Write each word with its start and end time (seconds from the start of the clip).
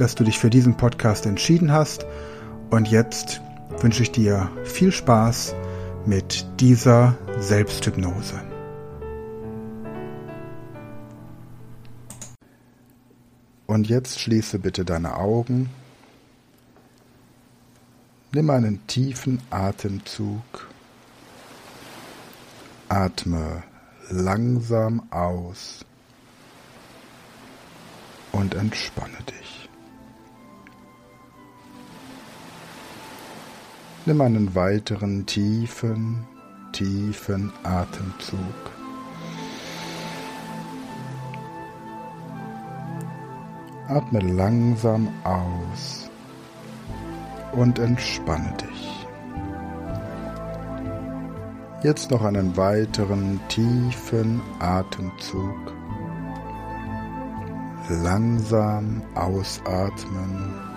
dass 0.00 0.14
du 0.14 0.24
dich 0.24 0.38
für 0.38 0.50
diesen 0.50 0.76
Podcast 0.76 1.26
entschieden 1.26 1.72
hast 1.72 2.06
und 2.70 2.88
jetzt 2.88 3.40
wünsche 3.80 4.02
ich 4.02 4.10
dir 4.10 4.50
viel 4.64 4.92
Spaß 4.92 5.54
mit 6.06 6.46
dieser 6.60 7.16
Selbsthypnose. 7.38 8.40
Und 13.66 13.88
jetzt 13.88 14.18
schließe 14.20 14.58
bitte 14.58 14.84
deine 14.84 15.16
Augen. 15.16 15.68
Nimm 18.32 18.48
einen 18.50 18.86
tiefen 18.86 19.40
Atemzug. 19.50 20.68
Atme 22.88 23.62
langsam 24.08 25.02
aus 25.10 25.84
und 28.32 28.54
entspanne 28.54 29.18
dich. 29.28 29.47
Nimm 34.08 34.22
einen 34.22 34.54
weiteren 34.54 35.26
tiefen, 35.26 36.26
tiefen 36.72 37.52
Atemzug. 37.62 38.38
Atme 43.86 44.20
langsam 44.20 45.08
aus 45.24 46.08
und 47.52 47.78
entspanne 47.78 48.54
dich. 48.56 49.06
Jetzt 51.82 52.10
noch 52.10 52.24
einen 52.24 52.56
weiteren 52.56 53.38
tiefen 53.48 54.40
Atemzug 54.58 55.74
langsam 57.90 59.02
ausatmen. 59.14 60.67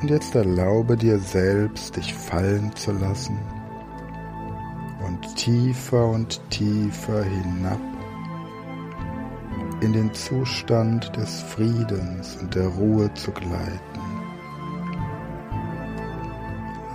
Und 0.00 0.08
jetzt 0.08 0.34
erlaube 0.34 0.96
dir 0.96 1.18
selbst, 1.18 1.96
dich 1.96 2.14
fallen 2.14 2.74
zu 2.74 2.92
lassen 2.92 3.38
und 5.06 5.36
tiefer 5.36 6.08
und 6.08 6.40
tiefer 6.50 7.22
hinab 7.22 7.80
in 9.82 9.92
den 9.92 10.12
Zustand 10.14 11.14
des 11.16 11.42
Friedens 11.42 12.36
und 12.40 12.54
der 12.54 12.68
Ruhe 12.68 13.12
zu 13.14 13.30
gleiten. 13.32 13.80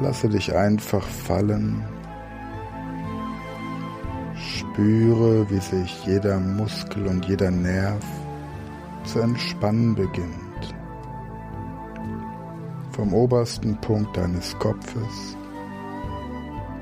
Lasse 0.01 0.29
dich 0.29 0.55
einfach 0.55 1.03
fallen 1.03 1.83
Spüre, 4.35 5.49
wie 5.49 5.59
sich 5.59 6.05
jeder 6.05 6.39
Muskel 6.39 7.07
und 7.07 7.25
jeder 7.25 7.51
Nerv 7.51 8.03
zu 9.05 9.19
entspannen 9.19 9.95
beginnt. 9.95 10.44
Vom 12.95 13.13
obersten 13.13 13.75
Punkt 13.81 14.15
deines 14.15 14.57
Kopfes 14.57 15.35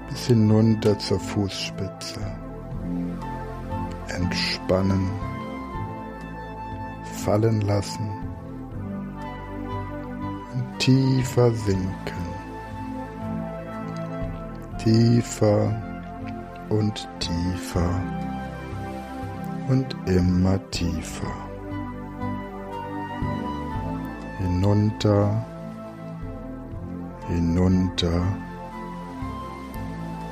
bis 0.08 0.28
hinunter 0.28 1.00
zur 1.00 1.20
Fußspitze. 1.20 2.20
Entspannen, 4.10 5.10
fallen 7.26 7.62
lassen 7.62 8.12
und 10.54 10.80
tiefer 10.80 11.52
sinken. 11.52 12.28
Tiefer 14.84 15.82
und 16.70 17.10
tiefer 17.18 17.90
und 19.68 19.96
immer 20.06 20.60
tiefer. 20.70 21.34
Hinunter, 24.38 25.44
hinunter, 27.28 28.22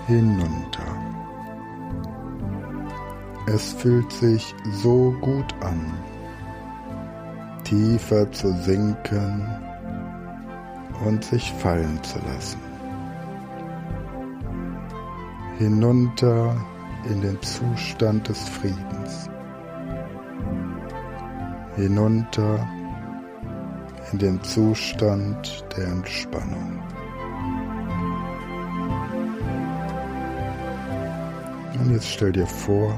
hinunter. 0.07 0.95
Es 3.47 3.73
fühlt 3.73 4.11
sich 4.11 4.55
so 4.71 5.13
gut 5.21 5.53
an, 5.61 5.93
tiefer 7.63 8.31
zu 8.31 8.53
sinken 8.61 9.47
und 11.05 11.23
sich 11.23 11.51
fallen 11.53 12.01
zu 12.03 12.19
lassen 12.19 12.71
hinunter 15.61 16.55
in 17.07 17.21
den 17.21 17.39
Zustand 17.43 18.27
des 18.27 18.49
Friedens, 18.49 19.29
hinunter 21.75 22.67
in 24.11 24.19
den 24.19 24.43
Zustand 24.43 25.65
der 25.75 25.87
Entspannung. 25.87 26.81
Und 31.79 31.91
jetzt 31.91 32.09
stell 32.09 32.31
dir 32.31 32.47
vor, 32.47 32.93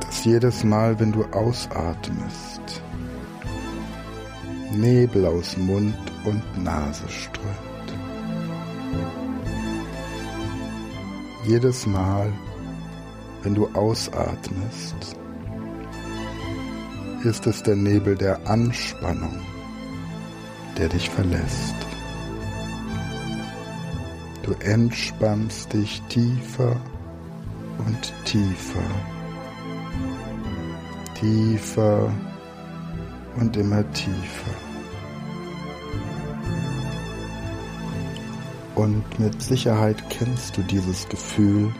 dass 0.00 0.24
jedes 0.24 0.64
Mal, 0.64 0.98
wenn 1.00 1.12
du 1.12 1.24
ausatmest, 1.32 2.82
Nebel 4.72 5.26
aus 5.26 5.56
Mund 5.56 5.96
und 6.24 6.62
Nase 6.62 7.08
strömt. 7.08 7.74
jedes 11.46 11.86
Mal, 11.86 12.32
wenn 13.42 13.54
du 13.54 13.68
ausatmest, 13.74 15.16
ist 17.24 17.46
es 17.46 17.62
der 17.62 17.76
Nebel 17.76 18.16
der 18.16 18.46
Anspannung, 18.46 19.40
der 20.76 20.88
dich 20.88 21.08
verlässt. 21.08 21.74
Du 24.42 24.52
entspannst 24.60 25.72
dich 25.72 26.02
tiefer 26.08 26.76
und 27.78 28.12
tiefer, 28.24 28.82
tiefer 31.18 32.12
und 33.36 33.56
immer 33.56 33.90
tiefer. 33.92 34.54
Und 38.74 39.18
mit 39.18 39.40
Sicherheit 39.40 40.02
kennst 40.10 40.56
du 40.56 40.62
dieses 40.62 41.08
Gefühl, 41.08 41.72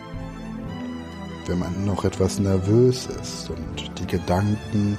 wenn 1.46 1.58
man 1.58 1.84
noch 1.84 2.04
etwas 2.04 2.38
nervös 2.38 3.06
ist 3.20 3.50
und 3.50 3.98
die 3.98 4.06
Gedanken 4.06 4.96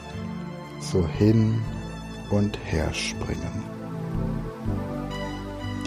so 0.95 1.05
hin 1.05 1.61
und 2.29 2.57
her 2.63 2.93
springen. 2.93 3.63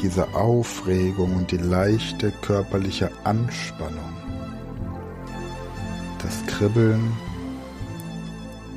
Diese 0.03 0.35
Aufregung 0.35 1.35
und 1.35 1.51
die 1.51 1.57
leichte 1.57 2.31
körperliche 2.43 3.11
Anspannung, 3.25 4.13
das 6.23 6.45
Kribbeln, 6.47 7.11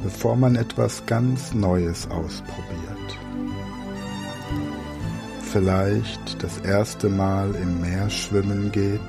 bevor 0.03 0.37
man 0.37 0.55
etwas 0.55 1.05
ganz 1.05 1.53
Neues 1.53 2.09
ausprobiert 2.09 2.87
vielleicht 5.51 6.41
das 6.41 6.59
erste 6.59 7.09
Mal 7.09 7.53
im 7.55 7.81
Meer 7.81 8.09
schwimmen 8.09 8.71
geht, 8.71 9.01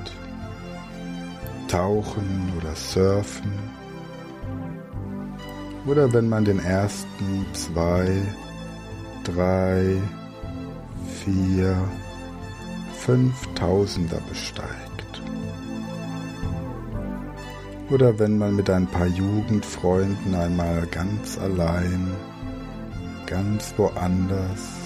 tauchen 1.69 2.51
oder 2.57 2.75
surfen, 2.75 3.53
oder 5.85 6.11
wenn 6.13 6.29
man 6.29 6.45
den 6.45 6.59
ersten 6.59 7.45
zwei, 7.53 8.21
drei, 9.23 9.97
vier, 11.23 11.75
fünftausender 12.93 14.19
besteigt. 14.29 15.21
Oder 17.89 18.17
wenn 18.17 18.37
man 18.37 18.55
mit 18.55 18.69
ein 18.69 18.87
paar 18.87 19.07
Jugendfreunden 19.07 20.33
einmal 20.33 20.87
ganz 20.87 21.37
allein, 21.37 22.11
ganz 23.27 23.73
woanders 23.77 24.83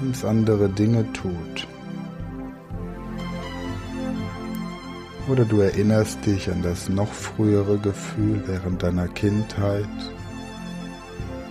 ganz 0.00 0.24
andere 0.24 0.68
Dinge 0.68 1.04
tut. 1.12 1.68
Oder 5.30 5.44
du 5.44 5.60
erinnerst 5.60 6.26
dich 6.26 6.50
an 6.50 6.60
das 6.60 6.88
noch 6.88 7.12
frühere 7.12 7.78
Gefühl 7.78 8.42
während 8.46 8.82
deiner 8.82 9.06
Kindheit, 9.06 9.86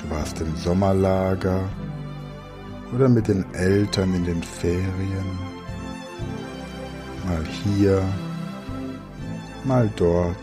warst 0.10 0.42
im 0.42 0.54
Sommerlager 0.58 1.62
oder 2.94 3.08
mit 3.08 3.30
den 3.30 3.46
Eltern 3.54 4.14
in 4.16 4.26
den 4.26 4.44
Ferien. 4.44 5.40
Mal 7.26 7.46
hier, 7.64 8.04
mal 9.64 9.90
dort. 9.96 10.36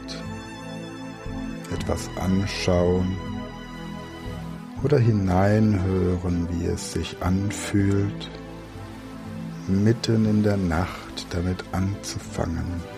Etwas 1.75 2.09
anschauen 2.19 3.17
oder 4.83 4.99
hineinhören, 4.99 6.49
wie 6.53 6.67
es 6.67 6.93
sich 6.93 7.17
anfühlt, 7.21 8.31
mitten 9.69 10.25
in 10.25 10.43
der 10.43 10.57
Nacht 10.57 11.27
damit 11.31 11.65
anzufangen 11.73 12.96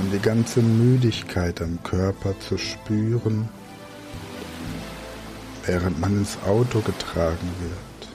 und 0.00 0.12
die 0.12 0.18
ganze 0.18 0.60
Müdigkeit 0.60 1.60
am 1.62 1.82
Körper 1.82 2.38
zu 2.40 2.58
spüren, 2.58 3.48
während 5.66 6.00
man 6.00 6.18
ins 6.18 6.38
Auto 6.46 6.80
getragen 6.80 7.48
wird. 7.60 8.14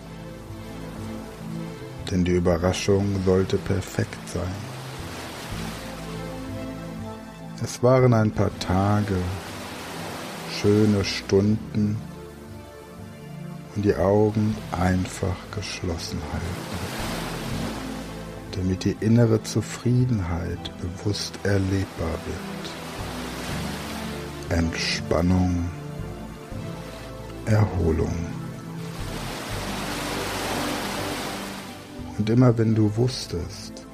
Denn 2.11 2.25
die 2.25 2.33
Überraschung 2.35 3.23
sollte 3.23 3.57
perfekt 3.57 4.27
sein. 4.27 4.69
Es 7.63 7.83
waren 7.83 8.13
ein 8.13 8.31
paar 8.31 8.57
Tage, 8.59 9.17
schöne 10.61 11.03
Stunden 11.03 11.97
und 13.75 13.83
die 13.83 13.95
Augen 13.95 14.55
einfach 14.71 15.35
geschlossen 15.51 16.19
halten 16.31 16.98
damit 18.59 18.83
die 18.83 18.97
innere 18.99 19.41
Zufriedenheit 19.41 20.59
bewusst 20.81 21.39
erlebbar 21.43 22.17
wird. 24.49 24.59
Entspannung, 24.59 25.69
Erholung. 27.45 28.13
Und 32.17 32.29
immer 32.29 32.57
wenn 32.57 32.75
du 32.75 32.93
wusstest, 32.97 33.87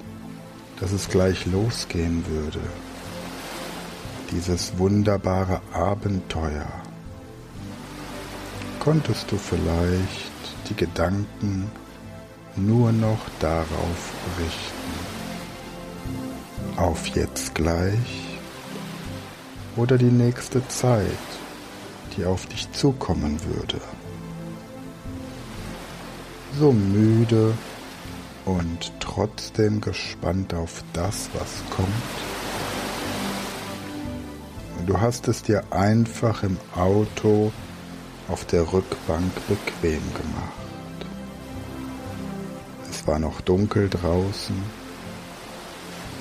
dass 0.79 0.91
es 0.91 1.09
gleich 1.09 1.45
losgehen 1.45 2.25
würde, 2.27 2.61
dieses 4.31 4.79
wunderbare 4.79 5.61
Abenteuer, 5.73 6.65
konntest 8.79 9.31
du 9.31 9.37
vielleicht 9.37 10.33
die 10.69 10.75
Gedanken 10.75 11.69
nur 12.55 12.91
noch 12.91 13.19
darauf 13.39 14.13
richten. 14.39 15.15
Auf 16.77 17.07
jetzt 17.07 17.55
gleich 17.55 18.37
oder 19.75 19.97
die 19.97 20.05
nächste 20.05 20.65
Zeit, 20.67 21.05
die 22.15 22.25
auf 22.25 22.45
dich 22.45 22.71
zukommen 22.71 23.39
würde. 23.45 23.79
So 26.57 26.71
müde 26.71 27.53
und 28.45 28.93
trotzdem 28.99 29.81
gespannt 29.81 30.53
auf 30.53 30.83
das, 30.93 31.29
was 31.33 31.63
kommt. 31.75 31.89
Du 34.85 35.01
hast 35.01 35.27
es 35.27 35.41
dir 35.41 35.63
einfach 35.71 36.43
im 36.43 36.57
Auto 36.75 37.51
auf 38.27 38.45
der 38.45 38.71
Rückbank 38.71 39.33
bequem 39.47 40.01
gemacht 40.13 40.64
war 43.05 43.19
noch 43.19 43.41
dunkel 43.41 43.89
draußen. 43.89 44.55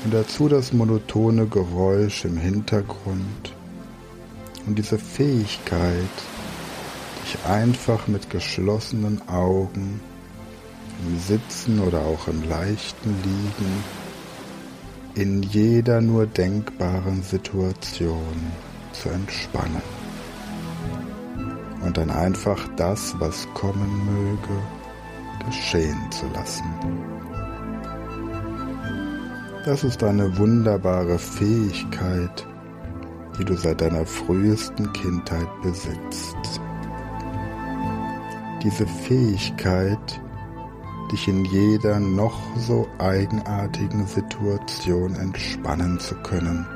Und 0.04 0.12
dazu 0.12 0.48
das 0.48 0.72
monotone 0.72 1.46
Geräusch 1.46 2.24
im 2.24 2.36
Hintergrund. 2.36 3.54
Und 4.66 4.78
diese 4.78 4.98
Fähigkeit, 4.98 6.08
dich 7.24 7.44
einfach 7.46 8.06
mit 8.06 8.30
geschlossenen 8.30 9.26
Augen 9.28 10.00
im 11.06 11.18
Sitzen 11.18 11.80
oder 11.80 12.00
auch 12.00 12.28
im 12.28 12.48
leichten 12.48 13.14
Liegen 13.22 13.84
in 15.14 15.42
jeder 15.42 16.00
nur 16.00 16.26
denkbaren 16.26 17.22
Situation 17.22 18.52
zu 18.92 19.08
entspannen. 19.10 19.82
Und 21.82 21.96
dann 21.96 22.10
einfach 22.10 22.68
das, 22.76 23.14
was 23.20 23.46
kommen 23.54 24.06
möge, 24.06 24.60
geschehen 25.46 26.10
zu 26.10 26.26
lassen. 26.34 26.64
Das 29.64 29.82
ist 29.82 30.02
eine 30.02 30.36
wunderbare 30.36 31.18
Fähigkeit, 31.18 32.46
die 33.38 33.44
du 33.44 33.56
seit 33.56 33.80
deiner 33.80 34.04
frühesten 34.04 34.92
Kindheit 34.92 35.48
besitzt. 35.62 36.36
Diese 38.62 38.86
Fähigkeit, 38.86 40.20
dich 41.12 41.28
in 41.28 41.44
jeder 41.46 41.98
noch 41.98 42.38
so 42.56 42.86
eigenartigen 42.98 44.06
Situation 44.06 45.14
entspannen 45.14 45.98
zu 45.98 46.14
können 46.16 46.66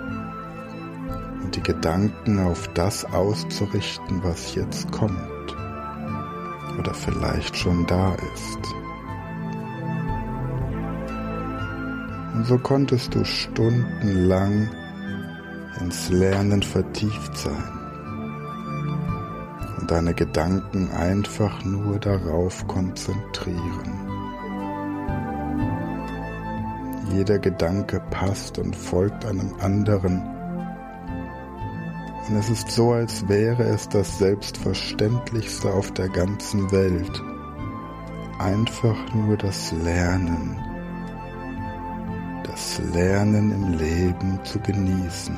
und 1.42 1.56
die 1.56 1.62
Gedanken 1.62 2.38
auf 2.38 2.68
das 2.74 3.04
auszurichten, 3.04 4.22
was 4.22 4.54
jetzt 4.54 4.90
kommt 4.92 5.37
oder 6.78 6.94
vielleicht 6.94 7.56
schon 7.56 7.86
da 7.86 8.14
ist. 8.34 8.58
Und 12.34 12.46
so 12.46 12.58
konntest 12.58 13.14
du 13.14 13.24
stundenlang 13.24 14.68
ins 15.80 16.08
Lernen 16.10 16.62
vertieft 16.62 17.36
sein 17.36 17.78
und 19.80 19.90
deine 19.90 20.14
Gedanken 20.14 20.90
einfach 20.92 21.64
nur 21.64 21.98
darauf 21.98 22.66
konzentrieren. 22.68 24.08
Jeder 27.12 27.38
Gedanke 27.38 28.00
passt 28.10 28.58
und 28.58 28.76
folgt 28.76 29.24
einem 29.24 29.54
anderen 29.60 30.37
und 32.28 32.36
es 32.36 32.50
ist 32.50 32.70
so, 32.70 32.92
als 32.92 33.26
wäre 33.28 33.62
es 33.62 33.88
das 33.88 34.18
Selbstverständlichste 34.18 35.72
auf 35.72 35.90
der 35.92 36.08
ganzen 36.08 36.70
Welt. 36.70 37.22
Einfach 38.38 38.96
nur 39.14 39.36
das 39.36 39.72
Lernen. 39.72 40.56
Das 42.44 42.80
Lernen 42.92 43.50
im 43.50 43.78
Leben 43.78 44.38
zu 44.44 44.58
genießen. 44.60 45.36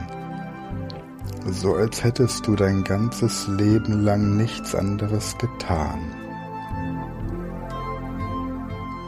So 1.46 1.74
als 1.74 2.02
hättest 2.02 2.46
du 2.46 2.56
dein 2.56 2.82
ganzes 2.82 3.46
Leben 3.46 4.02
lang 4.02 4.36
nichts 4.36 4.74
anderes 4.74 5.38
getan. 5.38 6.00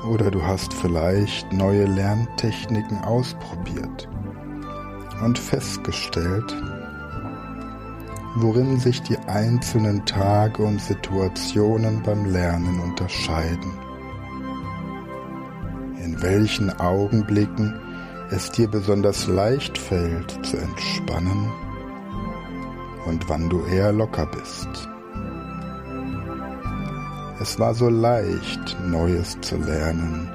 Oder 0.09 0.31
du 0.31 0.43
hast 0.43 0.73
vielleicht 0.73 1.53
neue 1.53 1.87
Lerntechniken 1.87 2.99
ausprobiert 3.05 4.09
und 5.23 5.39
festgestellt, 5.39 6.55
worin 8.37 8.79
sich 8.79 9.03
die 9.03 9.19
einzelnen 9.19 10.05
Tage 10.07 10.63
und 10.63 10.81
Situationen 10.81 12.03
beim 12.03 12.25
Lernen 12.25 12.81
unterscheiden. 12.81 13.73
In 16.03 16.21
welchen 16.23 16.71
Augenblicken 16.81 17.75
es 18.31 18.51
dir 18.51 18.69
besonders 18.69 19.27
leicht 19.27 19.77
fällt 19.77 20.31
zu 20.45 20.57
entspannen 20.57 21.51
und 23.07 23.29
wann 23.29 23.51
du 23.51 23.65
eher 23.67 23.93
locker 23.93 24.27
bist. 24.27 24.89
Es 27.41 27.59
war 27.59 27.75
so 27.75 27.89
leicht, 27.89 28.77
Neues 28.87 29.37
zu 29.41 29.57
lernen. 29.57 30.31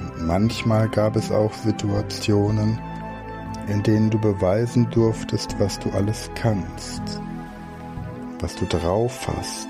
Und 0.00 0.26
manchmal 0.26 0.88
gab 0.88 1.16
es 1.16 1.30
auch 1.30 1.52
Situationen, 1.52 2.78
in 3.68 3.82
denen 3.82 4.10
du 4.10 4.18
beweisen 4.18 4.88
durftest, 4.90 5.58
was 5.58 5.78
du 5.78 5.90
alles 5.90 6.30
kannst, 6.34 7.02
was 8.40 8.54
du 8.56 8.64
drauf 8.66 9.26
hast, 9.26 9.68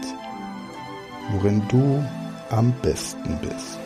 worin 1.33 1.62
du 1.69 2.05
am 2.50 2.73
besten 2.83 3.38
bist. 3.41 3.79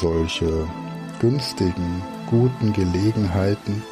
Solche 0.00 0.66
günstigen, 1.20 2.02
guten 2.28 2.72
Gelegenheiten, 2.72 3.82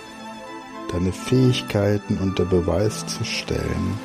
deine 0.92 1.12
Fähigkeiten 1.12 2.18
unter 2.18 2.44
Beweis 2.44 3.06
zu 3.06 3.25
stellen, 3.25 3.99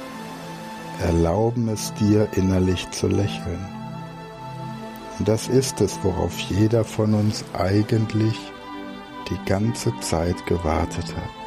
erlauben 1.02 1.68
es 1.70 1.94
dir 1.96 2.28
innerlich 2.36 2.90
zu 2.92 3.08
lächeln. 3.08 3.66
Und 5.18 5.28
das 5.28 5.48
ist 5.48 5.82
es, 5.82 5.98
worauf 6.04 6.38
jeder 6.40 6.84
von 6.84 7.14
uns 7.14 7.44
eigentlich 7.54 8.38
die 9.30 9.40
ganze 9.46 9.98
Zeit 10.00 10.46
gewartet 10.46 11.16
hat. 11.16 11.46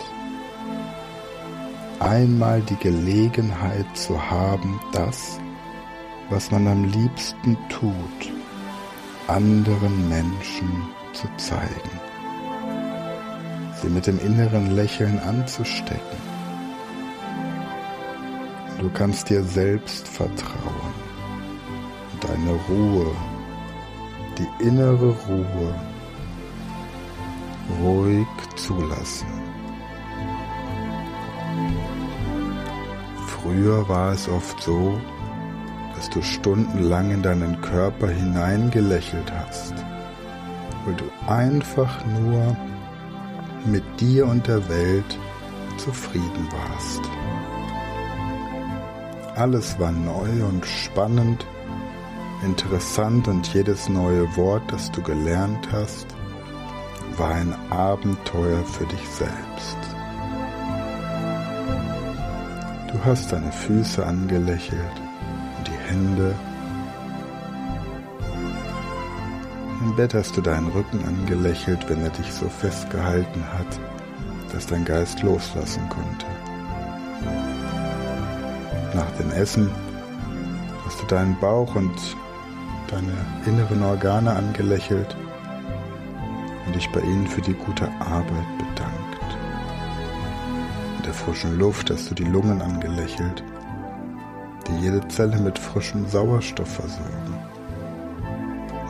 Einmal 2.01 2.61
die 2.63 2.77
Gelegenheit 2.77 3.87
zu 3.97 4.31
haben, 4.31 4.81
das, 4.93 5.39
was 6.31 6.51
man 6.51 6.67
am 6.69 6.85
liebsten 6.85 7.57
tut, 7.69 8.33
anderen 9.27 10.09
Menschen 10.09 10.89
zu 11.13 11.27
zeigen, 11.37 12.01
sie 13.83 13.89
mit 13.89 14.07
dem 14.07 14.19
inneren 14.21 14.75
Lächeln 14.77 15.19
anzustecken 15.19 16.29
Du 18.79 18.89
kannst 18.91 19.29
dir 19.29 19.43
selbst 19.43 20.07
vertrauen. 20.07 20.95
Deine 22.21 22.53
Ruhe, 22.69 23.11
die 24.39 24.65
innere 24.65 25.17
Ruhe, 25.27 25.75
ruhig 27.81 28.27
zulassen. 28.57 29.27
Früher 33.27 33.89
war 33.89 34.13
es 34.13 34.29
oft 34.29 34.61
so, 34.63 34.99
dass 35.95 36.11
du 36.11 36.23
stundenlang 36.23 37.11
in 37.11 37.23
deinen 37.23 37.61
Körper 37.61 38.09
hineingelächelt 38.09 39.33
hast, 39.33 39.75
weil 40.85 40.95
du 40.95 41.05
einfach 41.27 42.05
nur 42.07 42.57
mit 43.65 43.83
dir 44.01 44.27
und 44.27 44.47
der 44.47 44.69
Welt 44.69 45.19
zufrieden 45.77 46.49
warst. 46.51 47.01
Alles 49.37 49.79
war 49.79 49.93
neu 49.93 50.45
und 50.45 50.67
spannend, 50.67 51.47
interessant 52.45 53.29
und 53.29 53.53
jedes 53.55 53.89
neue 53.89 54.37
Wort, 54.37 54.63
das 54.69 54.91
du 54.91 55.01
gelernt 55.01 55.69
hast, 55.73 56.18
war 57.19 57.35
ein 57.35 57.55
Abenteuer 57.71 58.65
für 58.65 58.87
dich 58.87 59.09
selbst. 59.09 59.77
Du 62.93 63.05
hast 63.05 63.33
deine 63.33 63.51
Füße 63.51 64.05
angelächelt 64.05 64.81
und 65.59 65.67
die 65.67 65.91
Hände. 65.91 66.35
Im 69.81 69.97
Bett 69.97 70.15
hast 70.15 70.37
du 70.37 70.41
deinen 70.41 70.69
Rücken 70.69 71.05
angelächelt, 71.07 71.89
wenn 71.89 72.03
er 72.03 72.11
dich 72.11 72.33
so 72.33 72.49
festgehalten 72.49 73.45
hat, 73.53 73.81
dass 74.53 74.67
dein 74.67 74.85
Geist 74.85 75.23
loslassen 75.23 75.89
konnte. 75.89 76.27
Nach 78.95 79.11
dem 79.19 79.31
Essen 79.33 79.71
hast 80.85 81.03
du 81.03 81.07
deinen 81.07 81.39
Bauch 81.41 81.75
und 81.75 81.99
deine 82.89 83.13
inneren 83.45 83.83
Organe 83.83 84.33
angelächelt 84.33 85.17
dich 86.79 86.91
bei 86.93 87.01
ihnen 87.01 87.27
für 87.27 87.43
die 87.43 87.55
gute 87.55 87.89
Arbeit 87.99 88.47
bedankt. 88.57 89.37
In 90.99 91.03
der 91.03 91.13
frischen 91.13 91.59
Luft 91.59 91.91
hast 91.91 92.09
du 92.09 92.15
die 92.15 92.25
Lungen 92.25 92.63
angelächelt, 92.63 93.43
die 94.69 94.85
jede 94.85 95.07
Zelle 95.09 95.39
mit 95.41 95.59
frischem 95.59 96.07
Sauerstoff 96.07 96.73
versorgen. 96.73 97.35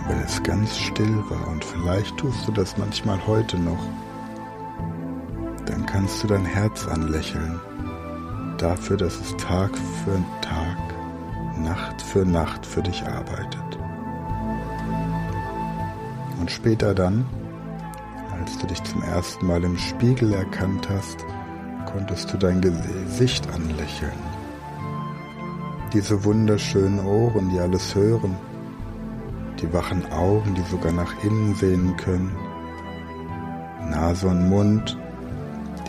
Und 0.00 0.08
wenn 0.08 0.20
es 0.20 0.42
ganz 0.42 0.76
still 0.76 1.16
war, 1.30 1.48
und 1.48 1.64
vielleicht 1.64 2.14
tust 2.18 2.46
du 2.46 2.52
das 2.52 2.76
manchmal 2.76 3.26
heute 3.26 3.58
noch, 3.58 3.82
dann 5.64 5.86
kannst 5.86 6.22
du 6.22 6.26
dein 6.26 6.44
Herz 6.44 6.86
anlächeln 6.86 7.58
dafür, 8.58 8.98
dass 8.98 9.18
es 9.18 9.34
Tag 9.36 9.70
für 10.04 10.22
Tag, 10.42 10.76
Nacht 11.58 12.02
für 12.02 12.26
Nacht 12.26 12.66
für 12.66 12.82
dich 12.82 13.02
arbeitet. 13.06 13.78
Und 16.38 16.50
später 16.50 16.94
dann, 16.94 17.24
als 18.40 18.58
du 18.58 18.66
dich 18.66 18.82
zum 18.84 19.02
ersten 19.02 19.46
Mal 19.46 19.64
im 19.64 19.76
Spiegel 19.76 20.32
erkannt 20.32 20.88
hast, 20.88 21.24
konntest 21.86 22.32
du 22.32 22.36
dein 22.36 22.60
Gesicht 22.60 23.48
anlächeln. 23.50 24.12
Diese 25.92 26.24
wunderschönen 26.24 27.04
Ohren, 27.04 27.50
die 27.50 27.58
alles 27.58 27.94
hören, 27.94 28.36
die 29.60 29.72
wachen 29.72 30.04
Augen, 30.12 30.54
die 30.54 30.62
sogar 30.70 30.92
nach 30.92 31.12
innen 31.24 31.54
sehen 31.54 31.96
können, 31.96 32.36
Nase 33.90 34.28
und 34.28 34.48
Mund, 34.48 34.98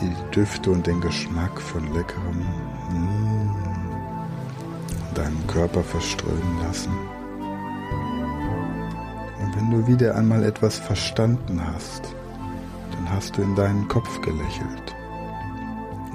die 0.00 0.14
Düfte 0.34 0.70
und 0.70 0.86
den 0.86 1.00
Geschmack 1.00 1.60
von 1.60 1.92
leckerem 1.92 2.40
mm, 2.90 3.54
deinem 5.14 5.46
Körper 5.46 5.82
verströmen 5.82 6.60
lassen. 6.62 6.92
Und 9.42 9.56
wenn 9.56 9.70
du 9.70 9.86
wieder 9.86 10.14
einmal 10.14 10.44
etwas 10.44 10.78
verstanden 10.78 11.60
hast, 11.62 12.14
hast 13.10 13.36
du 13.36 13.42
in 13.42 13.54
deinen 13.54 13.88
Kopf 13.88 14.20
gelächelt. 14.20 14.94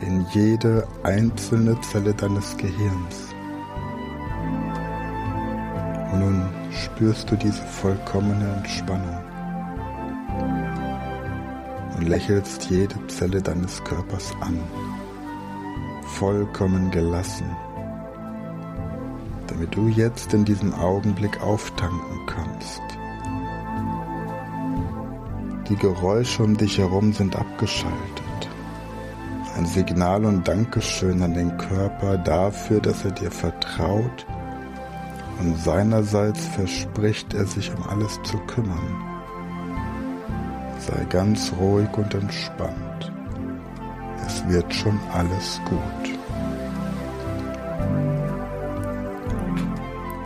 In 0.02 0.25
jede 0.32 0.88
einzelne 1.04 1.80
Zelle 1.82 2.14
deines 2.14 2.56
Gehirns. 2.58 3.34
Und 6.12 6.20
nun 6.20 6.50
spürst 6.72 7.30
du 7.30 7.36
diese 7.36 7.64
vollkommene 7.64 8.58
Entspannung 8.58 9.18
und 11.98 12.08
lächelst 12.08 12.70
jede 12.70 12.96
Zelle 13.08 13.42
deines 13.42 13.84
Körpers 13.84 14.34
an, 14.42 14.60
vollkommen 16.04 16.92
gelassen, 16.92 17.46
damit 19.48 19.75
du 19.75 19.88
jetzt 19.88 20.34
in 20.34 20.46
diesem 20.46 20.74
Augenblick 20.74 21.42
auftanken 21.42 22.25
kannst. 22.28 22.82
Die 25.70 25.76
Geräusche 25.76 26.44
um 26.44 26.56
dich 26.56 26.78
herum 26.78 27.12
sind 27.12 27.36
abgeschaltet. 27.36 28.50
Ein 29.58 29.66
Signal 29.66 30.26
und 30.26 30.48
Dankeschön 30.48 31.24
an 31.24 31.34
den 31.34 31.58
Körper 31.58 32.18
dafür, 32.18 32.82
dass 32.82 33.04
er 33.04 33.12
dir 33.12 33.32
vertraut 33.32 34.26
und 35.40 35.58
seinerseits 35.58 36.46
verspricht 36.46 37.34
er 37.34 37.46
sich 37.46 37.72
um 37.74 37.84
alles 37.90 38.20
zu 38.24 38.38
kümmern. 38.40 39.04
Sei 40.78 41.06
ganz 41.06 41.52
ruhig 41.60 41.90
und 41.98 42.14
entspannt. 42.14 43.12
Es 44.26 44.48
wird 44.48 44.74
schon 44.74 45.00
alles 45.14 45.60
gut. 45.66 46.20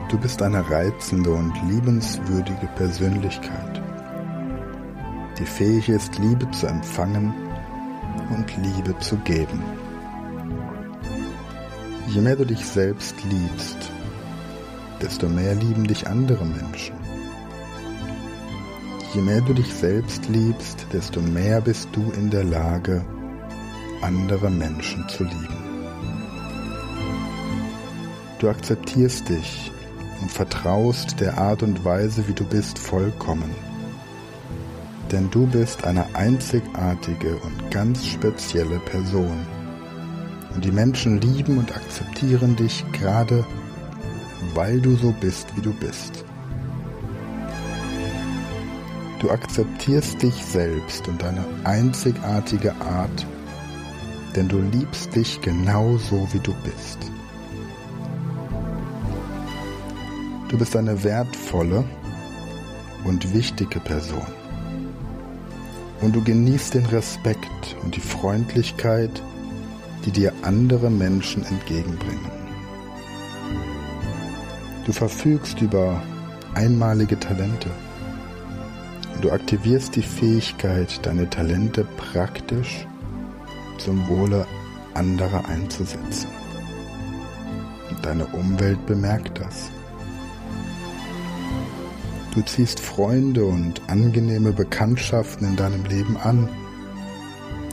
Du 0.10 0.18
bist 0.18 0.42
eine 0.42 0.68
reizende 0.70 1.30
und 1.30 1.54
liebenswürdige 1.70 2.68
Persönlichkeit, 2.76 3.69
die 5.40 5.46
fähig 5.46 5.90
ist, 5.90 6.18
Liebe 6.18 6.50
zu 6.52 6.68
empfangen 6.68 7.34
und 8.30 8.56
Liebe 8.58 8.98
zu 9.00 9.18
geben. 9.18 9.64
Je 12.08 12.22
mehr 12.22 12.36
du 12.36 12.46
dich 12.46 12.66
selbst 12.66 13.16
liebst, 13.24 13.92
desto 15.02 15.30
mehr 15.30 15.56
lieben 15.56 15.88
dich 15.88 16.08
andere 16.08 16.46
Menschen. 16.46 16.96
Je 19.14 19.22
mehr 19.22 19.42
du 19.42 19.54
dich 19.54 19.74
selbst 19.74 20.28
liebst, 20.28 20.86
desto 20.92 21.22
mehr 21.22 21.62
bist 21.62 21.90
du 21.94 22.12
in 22.12 22.30
der 22.30 22.44
Lage, 22.44 23.06
andere 24.02 24.50
Menschen 24.50 25.08
zu 25.08 25.24
lieben. 25.24 25.58
Du 28.40 28.50
akzeptierst 28.50 29.30
dich 29.30 29.72
und 30.22 30.32
vertraust 30.32 31.20
der 31.20 31.38
Art 31.38 31.64
und 31.64 31.84
Weise, 31.86 32.28
wie 32.28 32.34
du 32.34 32.46
bist, 32.46 32.78
vollkommen. 32.78 33.69
Denn 35.12 35.30
du 35.32 35.48
bist 35.48 35.86
eine 35.86 36.06
einzigartige 36.14 37.36
und 37.38 37.72
ganz 37.72 38.06
spezielle 38.06 38.80
Person. 38.80 39.46
Und 40.54 40.64
die 40.64 40.72
Menschen 40.72 41.20
lieben 41.22 41.58
und 41.58 41.76
akzeptieren 41.76 42.56
dich 42.56 42.84
gerade, 42.92 43.46
weil 44.54 44.80
du 44.80 44.96
so 44.96 45.14
bist, 45.20 45.48
wie 45.56 45.62
du 45.62 45.74
bist. 45.74 46.26
Du 49.20 49.30
akzeptierst 49.30 50.22
dich 50.22 50.34
selbst 50.46 51.08
und 51.08 51.22
deine 51.22 51.44
einzigartige 51.66 52.74
Art, 52.76 53.26
denn 54.36 54.48
du 54.48 54.60
liebst 54.60 55.14
dich 55.16 55.42
genau 55.42 55.98
so, 55.98 56.28
wie 56.32 56.40
du 56.40 56.54
bist. 56.64 57.00
Du 60.48 60.58
bist 60.58 60.76
eine 60.76 61.04
wertvolle 61.04 61.84
und 63.04 63.34
wichtige 63.34 63.80
Person. 63.80 64.39
Und 66.02 66.16
du 66.16 66.24
genießt 66.24 66.76
den 66.76 66.86
Respekt 66.86 67.76
und 67.84 67.96
die 67.96 68.02
Freundlichkeit, 68.02 69.22
die 70.06 70.12
dir 70.12 70.34
andere 70.44 70.90
Menschen 70.90 71.46
entgegenbringen. 71.46 72.32
Du 74.86 74.94
verfügst 74.94 75.62
über 75.62 76.02
einmalige 76.56 77.20
Talente 77.20 77.70
Du 79.22 79.32
aktivierst 79.32 79.98
die 79.98 80.02
Fähigkeit, 80.02 81.06
deine 81.06 81.30
Talente 81.30 81.86
praktisch 81.98 82.88
zum 83.78 84.08
Wohle 84.08 84.48
anderer 84.94 85.46
einzusetzen. 85.46 86.30
Und 87.90 88.06
deine 88.06 88.26
Umwelt 88.28 88.86
bemerkt 88.86 89.38
das. 89.40 89.72
Du 92.34 92.42
ziehst 92.44 92.80
Freunde 92.80 93.44
und 93.44 93.82
angenehme 93.88 94.52
Bekanntschaften 94.52 95.48
in 95.48 95.56
deinem 95.56 95.84
Leben 95.86 96.16
an, 96.18 96.48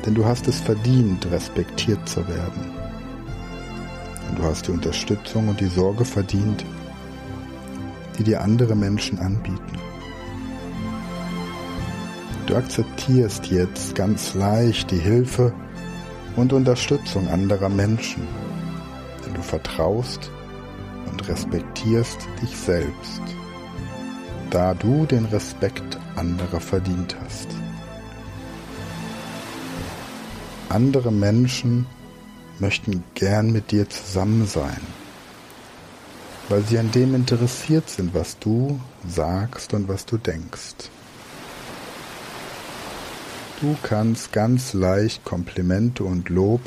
denn 0.04 0.14
du 0.14 0.24
hast 0.24 0.48
es 0.48 0.60
verdient, 0.60 1.30
respektiert 1.30 2.08
zu 2.08 2.26
werden. 2.26 2.70
Und 4.30 4.38
du 4.38 4.42
hast 4.44 4.66
die 4.66 4.72
Unterstützung 4.72 5.48
und 5.48 5.60
die 5.60 5.66
Sorge 5.66 6.04
verdient, 6.04 6.64
die 8.18 8.24
dir 8.24 8.40
andere 8.40 8.74
Menschen 8.74 9.18
anbieten. 9.18 9.78
Du 12.46 12.54
akzeptierst 12.54 13.46
jetzt 13.46 13.94
ganz 13.94 14.34
leicht 14.34 14.90
die 14.90 14.98
Hilfe 14.98 15.52
und 16.36 16.52
Unterstützung 16.52 17.28
anderer 17.28 17.68
Menschen, 17.68 18.26
denn 19.24 19.34
du 19.34 19.42
vertraust 19.42 20.30
und 21.10 21.28
respektierst 21.28 22.18
dich 22.40 22.56
selbst, 22.56 23.20
da 24.56 24.72
du 24.72 25.04
den 25.04 25.26
Respekt 25.26 25.98
anderer 26.14 26.60
verdient 26.60 27.14
hast. 27.22 27.48
Andere 30.70 31.12
Menschen 31.12 31.84
möchten 32.58 33.04
gern 33.12 33.52
mit 33.52 33.70
dir 33.70 33.86
zusammen 33.90 34.46
sein, 34.46 34.80
weil 36.48 36.62
sie 36.62 36.78
an 36.78 36.90
dem 36.90 37.14
interessiert 37.14 37.90
sind, 37.90 38.14
was 38.14 38.38
du 38.38 38.80
sagst 39.06 39.74
und 39.74 39.88
was 39.88 40.06
du 40.06 40.16
denkst. 40.16 40.88
Du 43.60 43.76
kannst 43.82 44.32
ganz 44.32 44.72
leicht 44.72 45.22
Komplimente 45.22 46.02
und 46.02 46.30
Lob 46.30 46.62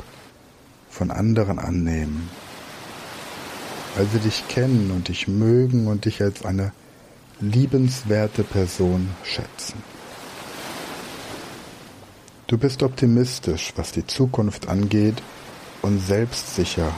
von 0.88 1.10
anderen 1.10 1.58
annehmen, 1.58 2.30
weil 3.96 4.06
sie 4.06 4.20
dich 4.20 4.46
kennen 4.46 4.92
und 4.92 5.08
dich 5.08 5.26
mögen 5.26 5.88
und 5.88 6.04
dich 6.04 6.22
als 6.22 6.44
eine 6.44 6.70
liebenswerte 7.40 8.44
Person 8.44 9.10
schätzen. 9.24 9.82
Du 12.46 12.58
bist 12.58 12.82
optimistisch, 12.82 13.72
was 13.76 13.92
die 13.92 14.06
Zukunft 14.06 14.68
angeht 14.68 15.22
und 15.82 16.00
selbstsicher 16.00 16.92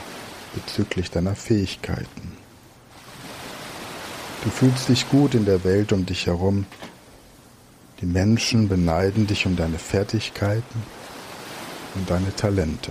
bezüglich 0.54 1.10
deiner 1.10 1.36
Fähigkeiten. 1.36 2.36
Du 4.42 4.50
fühlst 4.50 4.88
dich 4.88 5.08
gut 5.08 5.34
in 5.34 5.44
der 5.44 5.62
Welt 5.62 5.92
um 5.92 6.04
dich 6.04 6.26
herum. 6.26 6.66
Die 8.00 8.06
Menschen 8.06 8.68
beneiden 8.68 9.28
dich 9.28 9.46
um 9.46 9.54
deine 9.54 9.78
Fertigkeiten 9.78 10.82
und 11.94 12.10
deine 12.10 12.34
Talente. 12.34 12.90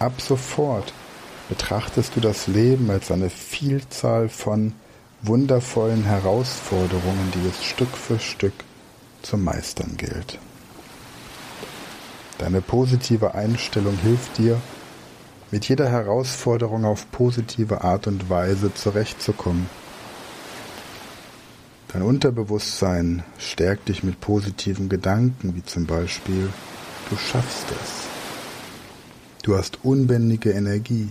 Ab 0.00 0.20
sofort 0.20 0.92
betrachtest 1.48 2.16
du 2.16 2.20
das 2.20 2.46
Leben 2.46 2.90
als 2.90 3.10
eine 3.10 3.30
Vielzahl 3.30 4.28
von 4.28 4.74
wundervollen 5.22 6.04
Herausforderungen, 6.04 7.32
die 7.34 7.48
es 7.48 7.64
Stück 7.64 7.96
für 7.96 8.18
Stück 8.18 8.52
zu 9.22 9.36
meistern 9.36 9.96
gilt. 9.96 10.38
Deine 12.38 12.60
positive 12.60 13.34
Einstellung 13.34 13.98
hilft 13.98 14.38
dir, 14.38 14.60
mit 15.50 15.68
jeder 15.68 15.88
Herausforderung 15.88 16.84
auf 16.84 17.10
positive 17.10 17.82
Art 17.82 18.06
und 18.06 18.28
Weise 18.30 18.72
zurechtzukommen. 18.74 19.68
Dein 21.88 22.02
Unterbewusstsein 22.02 23.24
stärkt 23.38 23.88
dich 23.88 24.02
mit 24.02 24.20
positiven 24.20 24.90
Gedanken, 24.90 25.56
wie 25.56 25.64
zum 25.64 25.86
Beispiel, 25.86 26.50
du 27.08 27.16
schaffst 27.16 27.64
es. 27.70 28.08
Du 29.42 29.56
hast 29.56 29.78
unbändige 29.82 30.50
Energie. 30.50 31.08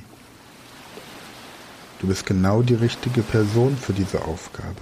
Du 2.00 2.08
bist 2.08 2.26
genau 2.26 2.62
die 2.62 2.76
richtige 2.76 3.22
Person 3.22 3.76
für 3.78 3.94
diese 3.94 4.24
Aufgabe. 4.26 4.82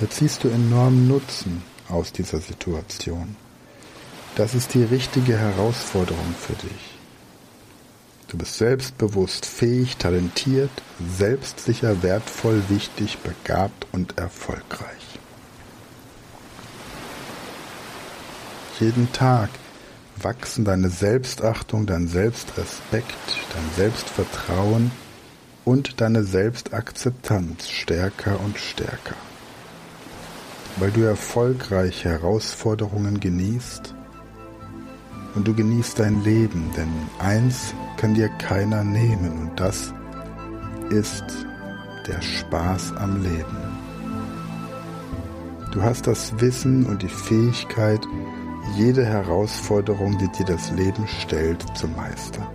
Da 0.00 0.08
ziehst 0.08 0.42
du 0.44 0.48
enormen 0.48 1.06
Nutzen 1.06 1.62
aus 1.88 2.12
dieser 2.12 2.40
Situation. 2.40 3.36
Das 4.34 4.54
ist 4.54 4.74
die 4.74 4.84
richtige 4.84 5.36
Herausforderung 5.36 6.34
für 6.38 6.54
dich. 6.54 6.98
Du 8.28 8.38
bist 8.38 8.58
selbstbewusst, 8.58 9.44
fähig, 9.44 9.96
talentiert, 9.96 10.70
selbstsicher, 11.18 12.02
wertvoll, 12.02 12.62
wichtig, 12.68 13.18
begabt 13.18 13.86
und 13.92 14.18
erfolgreich. 14.18 15.18
Jeden 18.78 19.12
Tag 19.12 19.50
wachsen 20.22 20.64
deine 20.64 20.90
Selbstachtung, 20.90 21.86
dein 21.86 22.08
Selbstrespekt, 22.08 23.38
dein 23.54 23.70
Selbstvertrauen 23.76 24.90
und 25.64 26.00
deine 26.00 26.24
Selbstakzeptanz 26.24 27.68
stärker 27.68 28.40
und 28.40 28.58
stärker 28.58 29.16
weil 30.80 30.90
du 30.90 31.02
erfolgreich 31.02 32.04
Herausforderungen 32.04 33.20
genießt 33.20 33.94
und 35.34 35.46
du 35.46 35.54
genießt 35.54 35.98
dein 35.98 36.22
Leben, 36.24 36.70
denn 36.76 36.88
eins 37.18 37.74
kann 37.96 38.14
dir 38.14 38.28
keiner 38.38 38.82
nehmen 38.82 39.42
und 39.42 39.60
das 39.60 39.92
ist 40.90 41.24
der 42.06 42.20
Spaß 42.20 42.96
am 42.96 43.22
Leben. 43.22 43.58
Du 45.72 45.82
hast 45.82 46.06
das 46.06 46.40
Wissen 46.40 46.86
und 46.86 47.02
die 47.02 47.08
Fähigkeit, 47.08 48.00
jede 48.76 49.04
Herausforderung, 49.04 50.18
die 50.18 50.28
dir 50.28 50.44
das 50.44 50.70
Leben 50.72 51.06
stellt, 51.06 51.64
zu 51.76 51.88
meistern. 51.88 52.46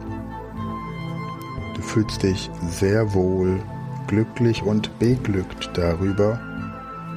Du 1.75 1.81
fühlst 1.81 2.23
dich 2.23 2.49
sehr 2.69 3.13
wohl, 3.13 3.61
glücklich 4.07 4.63
und 4.63 4.97
beglückt 4.99 5.69
darüber, 5.73 6.39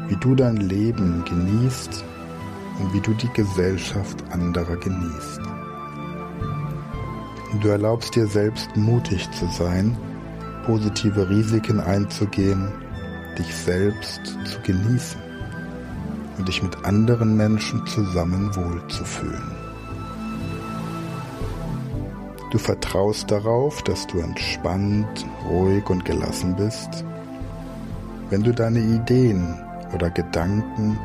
wie 0.09 0.17
du 0.17 0.35
dein 0.35 0.57
Leben 0.57 1.25
genießt 1.25 2.05
und 2.81 2.95
wie 2.95 3.01
du 3.01 3.13
die 3.15 3.33
Gesellschaft 3.35 4.25
anderer 4.31 4.77
genießt. 4.77 5.41
Du 7.61 7.69
erlaubst 7.69 8.15
dir 8.15 8.27
selbst 8.27 8.77
mutig 8.77 9.29
zu 9.33 9.47
sein, 9.47 9.97
positive 10.67 11.29
Risiken 11.29 11.81
einzugehen, 11.81 12.69
dich 13.39 13.55
selbst 13.55 14.21
zu 14.45 14.61
genießen 14.63 15.28
und 16.39 16.49
dich 16.49 16.63
mit 16.63 16.85
anderen 16.85 17.37
Menschen 17.37 17.87
zusammen 17.87 18.55
wohlzufühlen. 18.55 19.69
Du 22.51 22.59
vertraust 22.59 23.31
darauf, 23.31 23.83
dass 23.83 24.07
du 24.07 24.21
entspannt, 24.21 25.27
ruhig 25.47 25.89
und 25.91 26.05
gelassen 26.05 26.57
bist, 26.57 27.05
wenn 28.31 28.43
du 28.43 28.53
deine 28.53 28.81
Ideen 28.81 29.59
oder 29.93 30.11
Gedanken 30.11 30.99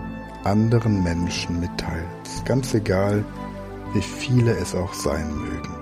anderen 0.45 1.03
Menschen 1.03 1.59
mitteilst, 1.59 2.45
ganz 2.45 2.73
egal, 2.73 3.25
wie 3.93 4.01
viele 4.01 4.55
es 4.57 4.73
auch 4.75 4.93
sein 4.93 5.33
mögen. 5.35 5.73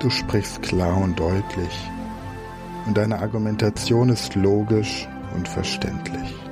Du 0.00 0.10
sprichst 0.10 0.62
klar 0.62 0.96
und 0.96 1.18
deutlich 1.18 1.90
und 2.86 2.96
deine 2.96 3.20
Argumentation 3.20 4.08
ist 4.08 4.34
logisch 4.34 5.06
und 5.36 5.46
verständlich. 5.46 6.49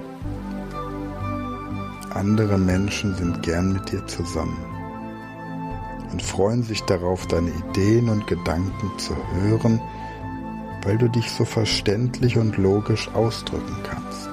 Andere 2.18 2.58
Menschen 2.58 3.14
sind 3.14 3.44
gern 3.44 3.74
mit 3.74 3.92
dir 3.92 4.04
zusammen 4.08 4.58
und 6.10 6.20
freuen 6.20 6.64
sich 6.64 6.82
darauf, 6.82 7.28
deine 7.28 7.50
Ideen 7.50 8.08
und 8.08 8.26
Gedanken 8.26 8.98
zu 8.98 9.14
hören, 9.34 9.80
weil 10.82 10.98
du 10.98 11.08
dich 11.08 11.30
so 11.30 11.44
verständlich 11.44 12.36
und 12.36 12.56
logisch 12.56 13.08
ausdrücken 13.14 13.76
kannst. 13.84 14.30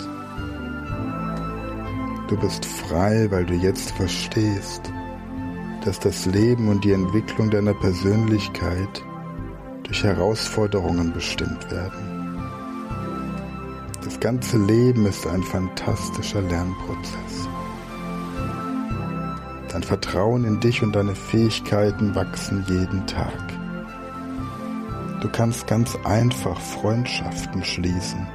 Du 2.28 2.36
bist 2.38 2.66
frei, 2.66 3.28
weil 3.30 3.46
du 3.46 3.54
jetzt 3.54 3.92
verstehst, 3.92 4.92
dass 5.84 6.00
das 6.00 6.26
Leben 6.26 6.70
und 6.70 6.84
die 6.84 6.94
Entwicklung 6.94 7.52
deiner 7.52 7.76
Persönlichkeit 7.76 9.04
durch 9.84 10.04
Herausforderungen 10.04 11.14
bestimmt 11.14 11.70
werden. 11.70 12.42
Das 14.04 14.20
ganze 14.20 14.58
Leben 14.58 15.06
ist 15.06 15.28
ein 15.28 15.44
fantastischer 15.44 16.42
Lernprozess. 16.42 17.48
Dein 19.76 19.84
Vertrauen 19.84 20.46
in 20.46 20.62
dich 20.62 20.82
und 20.84 20.96
deine 20.96 21.14
Fähigkeiten 21.14 22.16
wachsen 22.16 22.64
jeden 22.70 23.06
Tag. 23.08 23.44
Du 25.20 25.28
kannst 25.28 25.68
ganz 25.68 25.98
einfach 26.06 26.58
Freundschaften 26.62 27.62
schließen. 27.62 28.26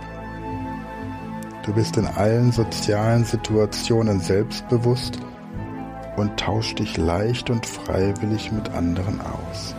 Du 1.64 1.72
bist 1.72 1.96
in 1.96 2.05
allen 2.05 2.53
sozialen 2.53 3.24
Situationen 3.24 4.20
selbstbewusst 4.20 5.18
und 6.18 6.38
tauschst 6.38 6.79
dich 6.79 6.98
leicht 6.98 7.48
und 7.48 7.64
freiwillig 7.64 8.53
mit 8.53 8.68
anderen 8.74 9.18
aus. 9.22 9.74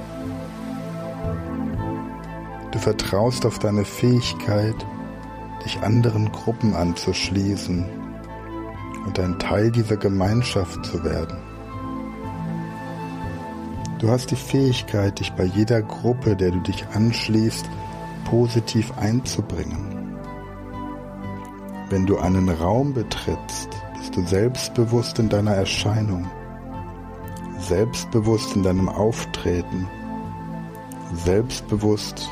Du 2.72 2.80
vertraust 2.80 3.46
auf 3.46 3.60
deine 3.60 3.86
Fähigkeit, 3.86 4.84
dich 5.64 5.80
anderen 5.84 6.32
Gruppen 6.32 6.74
anzuschließen 6.74 7.86
und 9.06 9.20
ein 9.20 9.38
Teil 9.38 9.70
dieser 9.70 9.98
Gemeinschaft 9.98 10.84
zu 10.88 11.04
werden. 11.04 11.51
Du 14.02 14.10
hast 14.10 14.32
die 14.32 14.36
Fähigkeit, 14.36 15.20
dich 15.20 15.32
bei 15.34 15.44
jeder 15.44 15.84
Gruppe, 15.84 16.36
der 16.36 16.50
du 16.50 16.60
dich 16.62 16.88
anschließt, 16.96 17.70
positiv 18.26 18.92
einzubringen. 18.98 20.18
Wenn 21.92 22.08
du 22.08 22.18
einen 22.18 22.50
Raum 22.50 22.96
betrittst, 22.96 23.70
bist 23.96 24.16
du 24.16 24.26
selbstbewusst 24.26 25.20
in 25.20 25.30
deiner 25.30 25.52
Erscheinung, 25.52 26.26
selbstbewusst 27.60 28.56
in 28.56 28.64
deinem 28.64 28.90
Auftreten, 28.90 29.88
selbstbewusst 31.14 32.28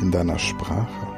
in 0.00 0.12
deiner 0.12 0.38
Sprache. 0.38 1.08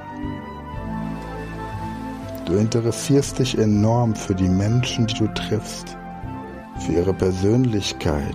Du 2.46 2.54
interessierst 2.54 3.38
dich 3.38 3.58
enorm 3.58 4.14
für 4.14 4.34
die 4.34 4.48
Menschen, 4.48 5.06
die 5.08 5.18
du 5.18 5.26
triffst, 5.34 5.98
für 6.78 6.92
ihre 6.92 7.12
Persönlichkeit, 7.12 8.34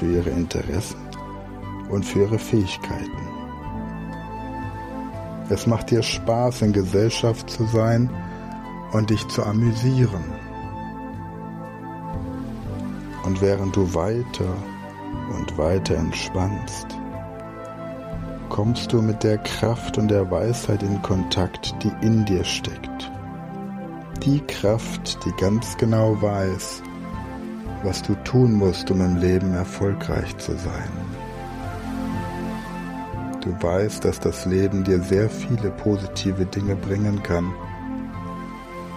für 0.00 0.06
ihre 0.06 0.30
Interessen 0.30 0.98
und 1.90 2.04
für 2.04 2.20
ihre 2.20 2.38
Fähigkeiten. 2.38 3.28
Es 5.50 5.66
macht 5.66 5.90
dir 5.90 6.02
Spaß, 6.02 6.62
in 6.62 6.72
Gesellschaft 6.72 7.50
zu 7.50 7.64
sein 7.66 8.08
und 8.92 9.10
dich 9.10 9.26
zu 9.28 9.44
amüsieren. 9.44 10.24
Und 13.24 13.42
während 13.42 13.76
du 13.76 13.92
weiter 13.94 14.56
und 15.36 15.58
weiter 15.58 15.96
entspannst, 15.96 16.86
kommst 18.48 18.92
du 18.92 19.02
mit 19.02 19.22
der 19.22 19.36
Kraft 19.38 19.98
und 19.98 20.08
der 20.08 20.30
Weisheit 20.30 20.82
in 20.82 21.02
Kontakt, 21.02 21.74
die 21.82 21.92
in 22.00 22.24
dir 22.24 22.44
steckt. 22.44 23.10
Die 24.24 24.40
Kraft, 24.40 25.18
die 25.26 25.32
ganz 25.32 25.76
genau 25.76 26.20
weiß, 26.22 26.82
was 27.82 28.02
du 28.02 28.14
tun 28.24 28.54
musst, 28.54 28.90
um 28.90 29.00
im 29.00 29.16
Leben 29.16 29.54
erfolgreich 29.54 30.36
zu 30.38 30.52
sein. 30.52 30.90
Du 33.40 33.50
weißt, 33.62 34.04
dass 34.04 34.20
das 34.20 34.44
Leben 34.44 34.84
dir 34.84 35.00
sehr 35.00 35.30
viele 35.30 35.70
positive 35.70 36.44
Dinge 36.44 36.76
bringen 36.76 37.22
kann, 37.22 37.52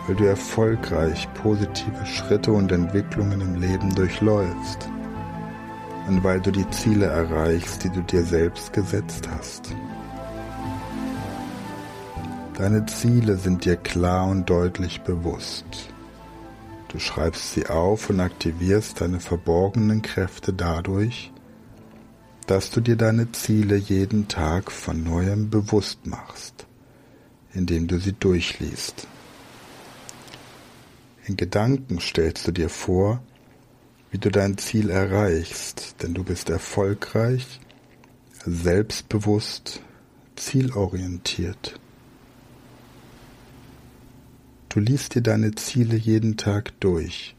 weil 0.06 0.16
du 0.16 0.26
erfolgreich 0.26 1.30
positive 1.34 2.06
Schritte 2.06 2.52
und 2.52 2.72
Entwicklungen 2.72 3.40
im 3.40 3.56
Leben 3.56 3.96
durchläufst 3.96 4.90
und 6.08 6.24
weil 6.24 6.42
du 6.42 6.52
die 6.52 6.70
Ziele 6.72 7.06
erreichst, 7.06 7.86
die 7.86 7.90
du 7.90 8.02
dir 8.02 8.24
selbst 8.24 8.74
gesetzt 8.74 9.30
hast. 9.30 9.74
Deine 12.58 12.86
Ziele 12.86 13.38
sind 13.38 13.66
dir 13.66 13.78
klar 13.78 14.28
und 14.28 14.50
deutlich 14.50 15.02
bewusst. 15.02 15.93
Du 16.94 17.00
schreibst 17.00 17.54
sie 17.54 17.66
auf 17.66 18.12
und 18.12 18.20
aktivierst 18.20 19.02
deine 19.02 19.20
verborgenen 19.20 20.04
Kräfte 20.04 20.54
dadurch, 20.54 21.32
dass 22.46 22.70
du 22.70 22.82
dir 22.82 22.96
deine 22.96 23.32
Ziele 23.32 23.76
jeden 23.76 24.28
Tag 24.28 24.72
von 24.72 25.04
neuem 25.04 25.50
bewusst 25.50 26.06
machst, 26.06 26.68
indem 27.52 27.88
du 27.88 28.00
sie 28.00 28.14
durchliest. 28.14 29.08
In 31.26 31.36
Gedanken 31.36 32.00
stellst 32.00 32.48
du 32.48 32.52
dir 32.52 32.70
vor, 32.70 33.24
wie 34.12 34.20
du 34.20 34.30
dein 34.30 34.60
Ziel 34.60 34.92
erreichst, 34.92 35.96
denn 36.04 36.14
du 36.14 36.24
bist 36.24 36.52
erfolgreich, 36.52 37.60
selbstbewusst, 38.46 39.82
zielorientiert. 40.36 41.80
Du 44.74 44.80
liest 44.80 45.14
dir 45.14 45.22
deine 45.22 45.54
Ziele 45.54 45.96
jeden 45.96 46.36
Tag 46.36 46.74
durch 46.80 47.36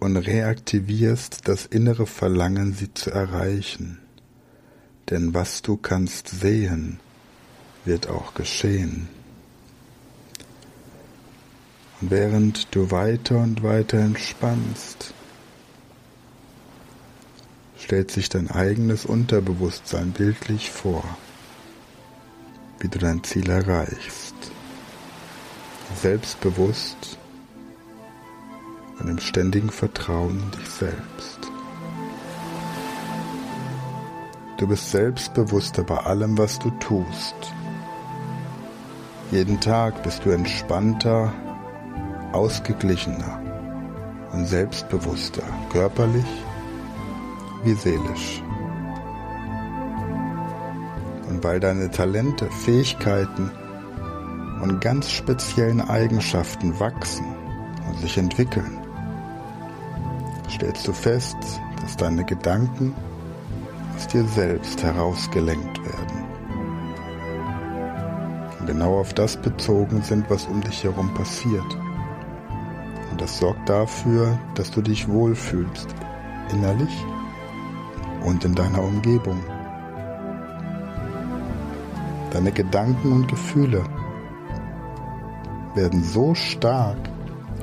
und 0.00 0.16
reaktivierst 0.16 1.46
das 1.46 1.64
innere 1.64 2.08
Verlangen, 2.08 2.74
sie 2.74 2.92
zu 2.92 3.12
erreichen. 3.12 4.00
Denn 5.10 5.32
was 5.32 5.62
du 5.62 5.76
kannst 5.76 6.26
sehen, 6.26 6.98
wird 7.84 8.08
auch 8.08 8.34
geschehen. 8.34 9.08
Und 12.00 12.10
während 12.10 12.74
du 12.74 12.90
weiter 12.90 13.38
und 13.38 13.62
weiter 13.62 13.98
entspannst, 13.98 15.14
stellt 17.78 18.10
sich 18.10 18.28
dein 18.28 18.50
eigenes 18.50 19.06
Unterbewusstsein 19.06 20.10
bildlich 20.10 20.72
vor, 20.72 21.04
wie 22.80 22.88
du 22.88 22.98
dein 22.98 23.22
Ziel 23.22 23.48
erreichst. 23.48 24.53
Selbstbewusst 25.92 27.18
und 29.00 29.08
im 29.08 29.18
ständigen 29.18 29.70
Vertrauen 29.70 30.40
in 30.40 30.50
dich 30.52 30.68
selbst. 30.68 31.38
Du 34.58 34.68
bist 34.68 34.90
selbstbewusster 34.90 35.82
bei 35.82 35.98
allem, 35.98 36.38
was 36.38 36.58
du 36.58 36.70
tust. 36.80 37.34
Jeden 39.30 39.60
Tag 39.60 40.02
bist 40.02 40.24
du 40.24 40.30
entspannter, 40.30 41.32
ausgeglichener 42.32 43.40
und 44.32 44.46
selbstbewusster, 44.46 45.42
körperlich 45.70 46.24
wie 47.64 47.74
seelisch. 47.74 48.42
Und 51.28 51.42
weil 51.42 51.58
deine 51.60 51.90
Talente, 51.90 52.50
Fähigkeiten 52.50 53.50
und 54.64 54.80
ganz 54.80 55.10
speziellen 55.10 55.82
Eigenschaften 55.82 56.80
wachsen 56.80 57.26
und 57.86 57.98
sich 57.98 58.16
entwickeln, 58.16 58.78
stellst 60.48 60.88
du 60.88 60.92
fest, 60.94 61.36
dass 61.82 61.98
deine 61.98 62.24
Gedanken 62.24 62.94
aus 63.94 64.06
dir 64.06 64.24
selbst 64.24 64.82
herausgelenkt 64.82 65.84
werden. 65.84 66.24
Und 68.58 68.66
genau 68.66 69.00
auf 69.00 69.12
das 69.12 69.36
bezogen 69.36 70.00
sind, 70.00 70.30
was 70.30 70.46
um 70.46 70.62
dich 70.62 70.82
herum 70.82 71.12
passiert. 71.12 71.76
Und 73.10 73.20
das 73.20 73.36
sorgt 73.36 73.68
dafür, 73.68 74.38
dass 74.54 74.70
du 74.70 74.80
dich 74.80 75.06
wohlfühlst, 75.06 75.88
innerlich 76.50 77.04
und 78.24 78.46
in 78.46 78.54
deiner 78.54 78.82
Umgebung. 78.82 79.44
Deine 82.30 82.50
Gedanken 82.50 83.12
und 83.12 83.28
Gefühle 83.28 83.84
werden 85.74 86.02
so 86.02 86.34
stark 86.34 86.98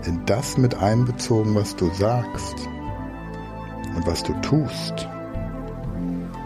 in 0.06 0.26
das 0.26 0.58
mit 0.58 0.76
einbezogen, 0.76 1.56
was 1.56 1.76
du 1.76 1.90
sagst 1.94 2.56
und 3.96 4.06
was 4.06 4.24
du 4.24 4.34
tust, 4.42 5.08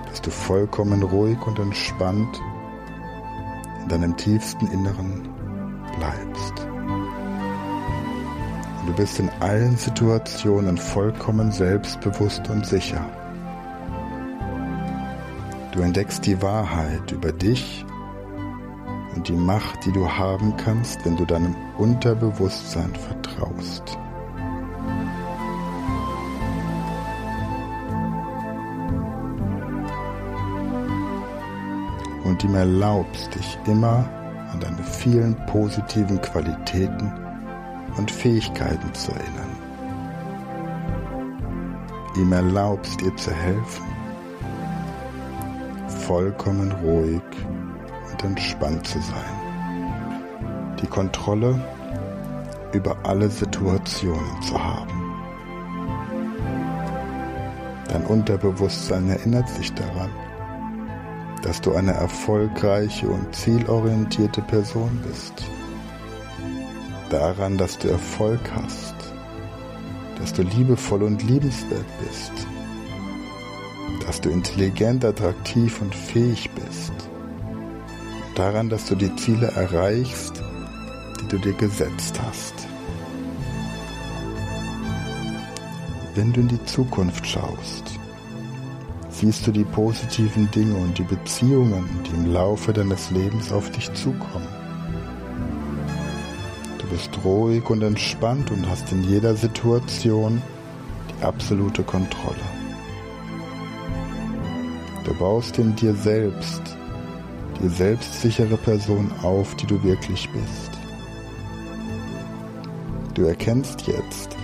dass 0.10 0.21
du 0.21 0.30
vollkommen 0.30 1.04
ruhig 1.04 1.38
und 1.45 1.60
entspannt 1.60 2.41
in 3.84 3.89
deinem 3.89 4.17
tiefsten 4.17 4.67
Inneren 4.67 5.28
bleibst. 5.97 6.67
Und 8.80 8.88
du 8.88 8.93
bist 8.93 9.19
in 9.19 9.30
allen 9.39 9.78
Situationen 9.78 10.78
vollkommen 10.78 11.51
selbstbewusst 11.51 12.49
und 12.49 12.65
sicher. 12.65 13.04
Du 15.71 15.82
entdeckst 15.82 16.25
die 16.25 16.41
Wahrheit 16.41 17.12
über 17.12 17.32
dich 17.32 17.86
die 19.28 19.34
Macht, 19.34 19.86
die 19.86 19.92
du 19.92 20.10
haben 20.10 20.56
kannst, 20.58 21.04
wenn 21.06 21.16
du 21.16 21.26
deinem 21.26 21.56
Unterbewusstsein 21.78 22.94
vertraust. 22.96 23.98
Und 32.24 32.44
ihm 32.44 32.56
erlaubst, 32.56 33.36
dich 33.36 33.58
immer 33.66 34.10
an 34.52 34.60
deine 34.60 34.84
vielen 34.84 35.36
positiven 35.48 36.20
Qualitäten 36.22 37.12
und 37.98 38.10
Fähigkeiten 38.10 38.94
zu 38.94 39.12
erinnern. 39.12 39.58
Ihm 42.18 42.32
erlaubst, 42.32 43.02
dir 43.02 43.16
zu 43.16 43.32
helfen 43.32 43.96
vollkommen 46.06 46.72
ruhig 46.84 47.22
entspannt 48.26 48.86
zu 48.86 49.00
sein. 49.00 50.76
Die 50.82 50.88
Kontrolle 50.88 51.60
über 52.74 52.98
alle 53.04 53.30
Situationen 53.30 54.42
zu 54.42 54.62
haben. 54.62 55.02
Dein 57.88 58.06
Unterbewusstsein 58.06 59.10
erinnert 59.10 59.48
sich 59.48 59.74
daran, 59.74 60.10
dass 61.42 61.62
du 61.62 61.74
eine 61.76 61.94
erfolgreiche 61.94 63.08
und 63.08 63.34
zielorientierte 63.34 64.42
Person 64.42 65.00
bist. 65.08 65.34
Daran, 67.10 67.58
dass 67.58 67.78
du 67.78 67.88
Erfolg 67.88 68.42
hast, 68.54 68.96
dass 70.20 70.34
du 70.34 70.42
liebevoll 70.42 71.04
und 71.04 71.24
liebenswert 71.24 71.86
bist 72.04 72.48
dass 74.06 74.22
du 74.22 74.30
intelligent, 74.30 75.04
attraktiv 75.04 75.82
und 75.82 75.94
fähig 75.94 76.50
bist. 76.52 76.94
Daran, 78.36 78.67
dass 78.67 78.86
du 78.86 78.95
die 78.95 79.15
Ziele 79.15 79.48
erreichst, 79.48 80.43
die 81.21 81.28
du 81.30 81.38
dir 81.38 81.54
gesetzt 81.54 82.19
hast. 82.21 82.54
Wenn 86.15 86.34
du 86.34 86.41
in 86.41 86.50
die 86.50 86.63
Zukunft 86.65 87.26
schaust, 87.26 87.98
siehst 89.10 89.48
du 89.48 89.52
die 89.52 89.63
positiven 89.63 90.52
Dinge 90.52 90.76
und 90.76 90.98
die 90.98 91.04
Beziehungen, 91.04 91.88
die 92.06 92.13
im 92.13 92.34
Laufe 92.34 92.74
deines 92.74 93.10
Lebens 93.10 93.54
auf 93.54 93.71
dich 93.71 93.91
zukommen. 93.93 94.48
Du 96.78 96.88
bist 96.88 97.12
ruhig 97.24 97.69
und 97.69 97.82
entspannt 97.84 98.52
und 98.52 98.69
hast 98.69 98.91
in 98.91 99.04
jeder 99.06 99.36
Situation 99.36 100.41
die 101.10 101.24
absolute 101.24 101.84
Kontrolle. 101.84 102.36
Du 105.06 105.13
baust 105.13 105.58
in 105.58 105.74
dir 105.78 105.93
selbst 105.93 106.75
die 107.62 107.70
selbstsichere 107.70 108.58
Person 108.58 109.12
auf, 109.22 109.56
die 109.56 109.65
du 109.65 109.82
wirklich 109.84 110.30
bist. 110.30 110.72
Du 113.13 113.24
erkennst 113.24 113.88
jetzt, 113.88 114.36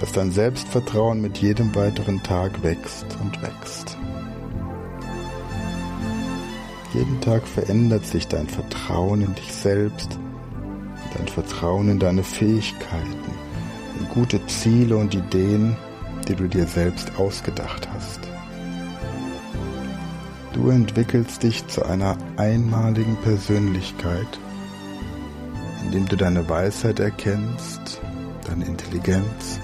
dass 0.00 0.12
dein 0.12 0.30
Selbstvertrauen 0.30 1.20
mit 1.20 1.38
jedem 1.38 1.74
weiteren 1.74 2.22
Tag 2.22 2.62
wächst 2.62 3.06
und 3.22 3.40
wächst. 3.42 3.96
Jeden 6.94 7.20
Tag 7.20 7.46
verändert 7.46 8.06
sich 8.06 8.28
dein 8.28 8.48
Vertrauen 8.48 9.22
in 9.22 9.34
dich 9.34 9.52
selbst, 9.52 10.18
dein 11.16 11.28
Vertrauen 11.28 11.90
in 11.90 11.98
deine 11.98 12.22
Fähigkeiten, 12.22 13.32
in 13.98 14.08
gute 14.08 14.44
Ziele 14.46 14.96
und 14.96 15.14
Ideen, 15.14 15.76
die 16.28 16.34
du 16.34 16.48
dir 16.48 16.66
selbst 16.66 17.18
ausgedacht 17.18 17.88
hast. 17.92 18.27
Du 20.58 20.70
entwickelst 20.70 21.44
dich 21.44 21.64
zu 21.68 21.86
einer 21.86 22.18
einmaligen 22.36 23.16
Persönlichkeit, 23.22 24.26
indem 25.84 26.08
du 26.08 26.16
deine 26.16 26.48
Weisheit 26.48 26.98
erkennst, 26.98 28.00
deine 28.44 28.64
Intelligenz, 28.64 29.60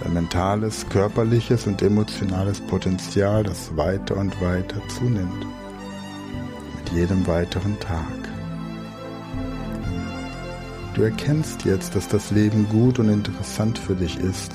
dein 0.00 0.12
mentales, 0.12 0.88
körperliches 0.88 1.66
und 1.66 1.82
emotionales 1.82 2.60
Potenzial, 2.60 3.42
das 3.42 3.76
weiter 3.76 4.16
und 4.16 4.40
weiter 4.40 4.80
zunimmt. 4.96 5.44
Mit 6.76 6.92
jedem 6.92 7.26
weiteren 7.26 7.76
Tag. 7.80 8.28
Du 10.94 11.02
erkennst 11.02 11.64
jetzt, 11.64 11.96
dass 11.96 12.06
das 12.06 12.30
Leben 12.30 12.68
gut 12.68 13.00
und 13.00 13.08
interessant 13.08 13.76
für 13.76 13.96
dich 13.96 14.20
ist 14.20 14.52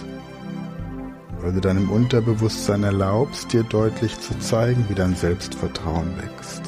weil 1.46 1.54
du 1.54 1.62
deinem 1.62 1.92
Unterbewusstsein 1.92 2.82
erlaubst, 2.82 3.54
dir 3.54 3.62
deutlich 3.62 4.20
zu 4.20 4.36
zeigen, 4.40 4.84
wie 4.90 4.96
dein 4.96 5.16
Selbstvertrauen 5.16 6.12
wächst. 6.18 6.64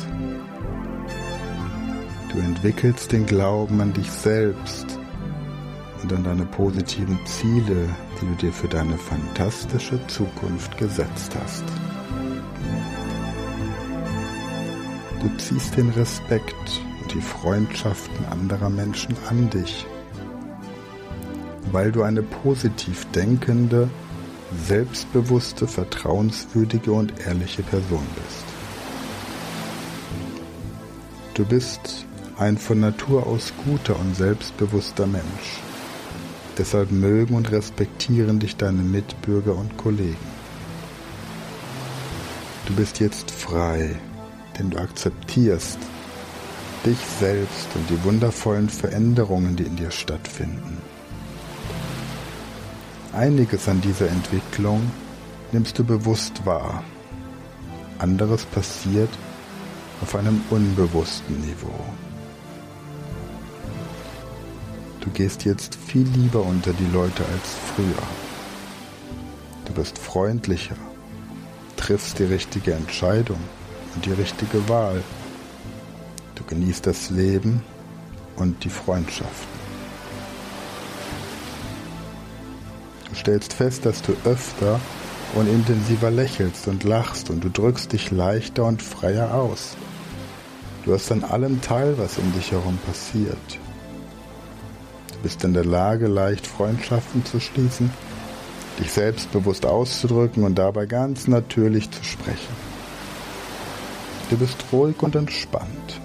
Du 2.32 2.38
entwickelst 2.38 3.12
den 3.12 3.26
Glauben 3.26 3.82
an 3.82 3.92
dich 3.94 4.12
selbst 4.12 5.00
und 6.04 6.14
an 6.14 6.24
deine 6.24 6.46
positiven 6.46 7.18
Ziele, 7.26 7.90
die 8.22 8.28
du 8.28 8.36
dir 8.36 8.54
für 8.54 8.68
deine 8.68 9.00
fantastische 9.00 10.00
Zukunft 10.06 10.78
gesetzt 10.78 11.36
hast. 11.44 11.64
Du 15.20 15.38
ziehst 15.38 15.76
den 15.76 15.90
Respekt 15.90 16.84
und 17.02 17.16
die 17.16 17.22
Freundschaften 17.22 18.28
anderer 18.28 18.70
Menschen 18.70 19.18
an 19.28 19.50
dich, 19.50 19.88
weil 21.72 21.92
du 21.92 22.04
eine 22.04 22.22
positiv 22.22 23.06
denkende, 23.06 23.90
selbstbewusste, 24.68 25.68
vertrauenswürdige 25.68 26.92
und 26.92 27.14
ehrliche 27.26 27.64
Person 27.64 28.06
bist. 28.16 28.46
Du 31.34 31.46
bist 31.46 32.06
ein 32.38 32.58
von 32.58 32.80
Natur 32.80 33.28
aus 33.28 33.54
guter 33.66 34.00
und 34.00 34.16
selbstbewusster 34.16 35.08
Mensch. 35.08 35.62
Deshalb 36.58 36.92
mögen 36.92 37.36
und 37.36 37.52
respektieren 37.52 38.40
dich 38.40 38.56
deine 38.56 38.82
Mitbürger 38.82 39.56
und 39.56 39.78
Kollegen. 39.78 40.16
Du 42.66 42.74
bist 42.74 43.00
jetzt 43.00 43.30
frei, 43.32 43.96
denn 44.58 44.72
du 44.72 44.78
akzeptierst 44.78 45.78
dich 46.86 46.98
selbst 47.20 47.68
und 47.76 47.90
die 47.90 48.04
wundervollen 48.04 48.70
Veränderungen, 48.70 49.56
die 49.56 49.64
in 49.64 49.76
dir 49.76 49.92
stattfinden. 49.92 50.82
Einiges 53.18 53.68
an 53.68 53.82
dieser 53.82 54.10
Entwicklung 54.10 54.92
nimmst 55.52 55.80
du 55.80 55.84
bewusst 55.84 56.46
wahr. 56.46 56.84
Anderes 57.98 58.46
passiert 58.46 59.10
auf 60.04 60.14
einem 60.14 60.40
unbewussten 60.52 61.42
Niveau. 61.42 61.84
Du 65.00 65.10
gehst 65.10 65.46
jetzt 65.46 65.74
viel 65.74 66.08
lieber 66.10 66.44
unter 66.44 66.74
die 66.74 66.86
Leute 66.94 67.26
als 67.34 67.56
früher. 67.74 68.08
Du 69.66 69.74
bist 69.74 69.98
freundlicher, 69.98 70.78
triffst 71.76 72.20
die 72.20 72.26
richtige 72.26 72.76
Entscheidung 72.76 73.40
und 73.96 74.06
die 74.06 74.14
richtige 74.14 74.70
Wahl. 74.70 75.02
Du 76.36 76.44
genießt 76.44 76.86
das 76.86 77.10
Leben 77.10 77.64
und 78.36 78.64
die 78.64 78.70
Freundschaften. 78.70 79.57
Stellst 83.18 83.54
fest, 83.54 83.86
dass 83.86 84.02
du 84.02 84.14
öfter 84.26 84.80
und 85.36 85.48
intensiver 85.48 86.12
lächelst 86.12 86.68
und 86.68 86.84
lachst 86.84 87.30
und 87.30 87.44
du 87.44 87.50
drückst 87.50 87.92
dich 87.94 88.12
leichter 88.12 88.66
und 88.66 88.82
freier 88.82 89.34
aus. 89.34 89.76
Du 90.86 90.94
hast 90.94 91.12
an 91.12 91.24
allem 91.24 91.62
teil, 91.62 91.98
was 91.98 92.18
um 92.18 92.32
dich 92.34 92.52
herum 92.52 92.78
passiert. 92.86 93.60
Du 95.14 95.20
bist 95.24 95.44
in 95.44 95.54
der 95.54 95.66
Lage, 95.66 96.08
leicht 96.08 96.48
Freundschaften 96.48 97.26
zu 97.26 97.40
schließen, 97.40 97.92
dich 98.80 98.92
selbstbewusst 98.92 99.66
auszudrücken 99.66 100.44
und 100.44 100.56
dabei 100.56 100.86
ganz 100.86 101.28
natürlich 101.28 101.92
zu 101.92 102.04
sprechen. 102.04 102.56
Du 104.30 104.38
bist 104.38 104.64
ruhig 104.72 105.02
und 105.02 105.16
entspannt. 105.16 106.02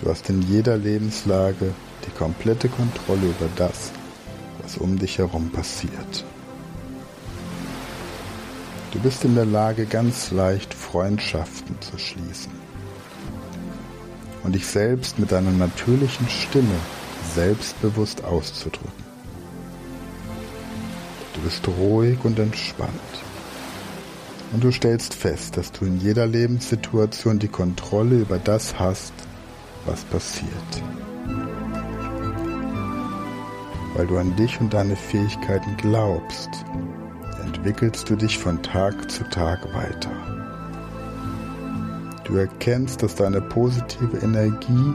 Du 0.00 0.08
hast 0.08 0.28
in 0.28 0.42
jeder 0.42 0.76
Lebenslage 0.76 1.72
die 2.06 2.10
komplette 2.18 2.68
Kontrolle 2.68 3.26
über 3.26 3.48
das, 3.56 3.92
was 4.70 4.78
um 4.78 4.98
dich 4.98 5.18
herum 5.18 5.50
passiert. 5.50 6.24
Du 8.92 8.98
bist 9.00 9.24
in 9.24 9.34
der 9.34 9.46
Lage, 9.46 9.86
ganz 9.86 10.30
leicht 10.30 10.74
Freundschaften 10.74 11.80
zu 11.80 11.96
schließen 11.98 12.52
und 14.42 14.54
dich 14.54 14.66
selbst 14.66 15.18
mit 15.18 15.32
deiner 15.32 15.52
natürlichen 15.52 16.28
Stimme 16.28 16.74
selbstbewusst 17.34 18.24
auszudrücken. 18.24 19.10
Du 21.34 21.40
bist 21.42 21.66
ruhig 21.68 22.18
und 22.24 22.38
entspannt. 22.38 22.90
Und 24.52 24.64
du 24.64 24.72
stellst 24.72 25.14
fest, 25.14 25.56
dass 25.56 25.70
du 25.70 25.84
in 25.84 26.00
jeder 26.00 26.26
Lebenssituation 26.26 27.38
die 27.38 27.48
Kontrolle 27.48 28.16
über 28.16 28.38
das 28.38 28.78
hast, 28.80 29.12
was 29.86 30.02
passiert 30.04 30.82
weil 34.00 34.06
du 34.06 34.16
an 34.16 34.34
dich 34.34 34.58
und 34.62 34.72
deine 34.72 34.96
Fähigkeiten 34.96 35.76
glaubst, 35.76 36.48
entwickelst 37.44 38.08
du 38.08 38.16
dich 38.16 38.38
von 38.38 38.62
Tag 38.62 39.10
zu 39.10 39.24
Tag 39.24 39.62
weiter. 39.74 40.10
Du 42.24 42.36
erkennst, 42.36 43.02
dass 43.02 43.14
deine 43.16 43.42
positive 43.42 44.16
Energie 44.16 44.94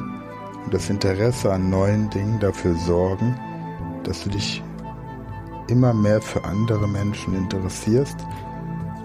und 0.64 0.74
das 0.74 0.90
Interesse 0.90 1.54
an 1.54 1.70
neuen 1.70 2.10
Dingen 2.10 2.40
dafür 2.40 2.74
sorgen, 2.78 3.40
dass 4.06 4.24
du 4.24 4.32
dich 4.32 4.64
immer 5.68 5.94
mehr 5.94 6.20
für 6.20 6.44
andere 6.44 6.88
Menschen 6.88 7.36
interessierst 7.36 8.18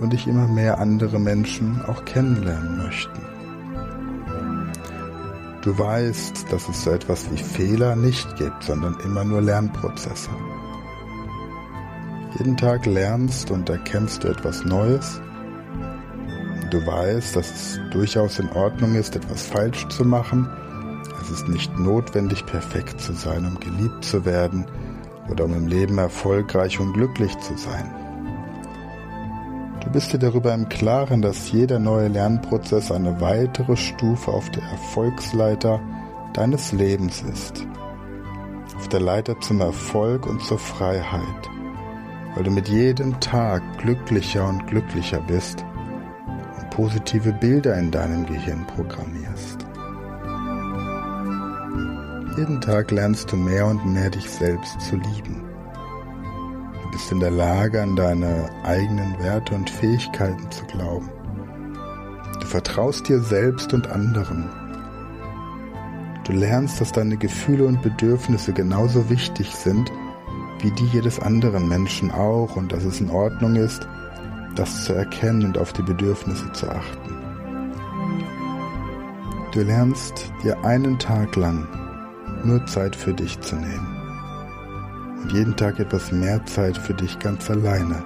und 0.00 0.14
dich 0.14 0.26
immer 0.26 0.48
mehr 0.48 0.78
andere 0.78 1.18
Menschen 1.18 1.78
auch 1.84 2.06
kennenlernen 2.06 2.78
möchten. 2.78 3.20
Du 5.62 5.78
weißt, 5.78 6.50
dass 6.50 6.68
es 6.70 6.84
so 6.84 6.90
etwas 6.90 7.30
wie 7.30 7.36
Fehler 7.36 7.94
nicht 7.94 8.36
gibt, 8.36 8.62
sondern 8.62 8.98
immer 9.00 9.24
nur 9.24 9.42
Lernprozesse. 9.42 10.30
Jeden 12.38 12.56
Tag 12.56 12.86
lernst 12.86 13.50
und 13.50 13.68
erkennst 13.68 14.24
du 14.24 14.28
etwas 14.28 14.64
Neues. 14.64 15.20
Du 16.70 16.86
weißt, 16.86 17.36
dass 17.36 17.50
es 17.50 17.80
durchaus 17.90 18.38
in 18.38 18.48
Ordnung 18.52 18.94
ist, 18.94 19.16
etwas 19.16 19.42
falsch 19.42 19.86
zu 19.88 20.04
machen. 20.04 20.48
Es 21.20 21.30
ist 21.30 21.48
nicht 21.48 21.78
notwendig, 21.78 22.46
perfekt 22.46 22.98
zu 23.00 23.12
sein, 23.12 23.44
um 23.44 23.60
geliebt 23.60 24.02
zu 24.02 24.24
werden 24.24 24.64
oder 25.28 25.44
um 25.44 25.52
im 25.52 25.66
Leben 25.66 25.98
erfolgreich 25.98 26.80
und 26.80 26.94
glücklich 26.94 27.36
zu 27.40 27.58
sein. 27.58 27.99
Du 29.90 29.94
bist 29.94 30.12
dir 30.12 30.20
darüber 30.20 30.54
im 30.54 30.68
Klaren, 30.68 31.20
dass 31.20 31.50
jeder 31.50 31.80
neue 31.80 32.06
Lernprozess 32.06 32.92
eine 32.92 33.20
weitere 33.20 33.76
Stufe 33.76 34.30
auf 34.30 34.48
der 34.50 34.62
Erfolgsleiter 34.62 35.80
deines 36.32 36.70
Lebens 36.70 37.22
ist. 37.22 37.66
Auf 38.76 38.86
der 38.86 39.00
Leiter 39.00 39.40
zum 39.40 39.60
Erfolg 39.60 40.28
und 40.28 40.44
zur 40.44 40.60
Freiheit, 40.60 41.50
weil 42.36 42.44
du 42.44 42.52
mit 42.52 42.68
jedem 42.68 43.18
Tag 43.18 43.64
glücklicher 43.78 44.48
und 44.48 44.64
glücklicher 44.68 45.18
bist 45.26 45.64
und 46.56 46.70
positive 46.70 47.32
Bilder 47.32 47.76
in 47.76 47.90
deinem 47.90 48.26
Gehirn 48.26 48.64
programmierst. 48.68 49.66
Jeden 52.36 52.60
Tag 52.60 52.92
lernst 52.92 53.32
du 53.32 53.36
mehr 53.36 53.66
und 53.66 53.84
mehr 53.84 54.10
dich 54.10 54.30
selbst 54.30 54.80
zu 54.82 54.94
lieben 54.94 55.49
bist 57.00 57.12
in 57.12 57.20
der 57.20 57.30
Lage, 57.30 57.80
an 57.80 57.96
deine 57.96 58.50
eigenen 58.62 59.18
Werte 59.20 59.54
und 59.54 59.70
Fähigkeiten 59.70 60.50
zu 60.50 60.66
glauben. 60.66 61.08
Du 62.38 62.46
vertraust 62.46 63.08
dir 63.08 63.20
selbst 63.20 63.72
und 63.72 63.88
anderen. 63.88 64.50
Du 66.24 66.32
lernst, 66.32 66.78
dass 66.78 66.92
deine 66.92 67.16
Gefühle 67.16 67.64
und 67.64 67.80
Bedürfnisse 67.80 68.52
genauso 68.52 69.08
wichtig 69.08 69.54
sind 69.54 69.90
wie 70.60 70.70
die 70.72 70.84
jedes 70.88 71.18
anderen 71.20 71.70
Menschen 71.70 72.10
auch 72.10 72.54
und 72.56 72.70
dass 72.70 72.84
es 72.84 73.00
in 73.00 73.08
Ordnung 73.08 73.56
ist, 73.56 73.88
das 74.54 74.84
zu 74.84 74.92
erkennen 74.92 75.46
und 75.46 75.56
auf 75.56 75.72
die 75.72 75.82
Bedürfnisse 75.82 76.52
zu 76.52 76.68
achten. 76.68 77.16
Du 79.52 79.62
lernst 79.62 80.30
dir 80.42 80.62
einen 80.66 80.98
Tag 80.98 81.34
lang 81.34 81.66
nur 82.44 82.66
Zeit 82.66 82.94
für 82.94 83.14
dich 83.14 83.40
zu 83.40 83.56
nehmen 83.56 83.99
und 85.22 85.32
jeden 85.32 85.56
Tag 85.56 85.78
etwas 85.78 86.12
mehr 86.12 86.44
Zeit 86.46 86.76
für 86.76 86.94
dich 86.94 87.18
ganz 87.18 87.50
alleine 87.50 88.02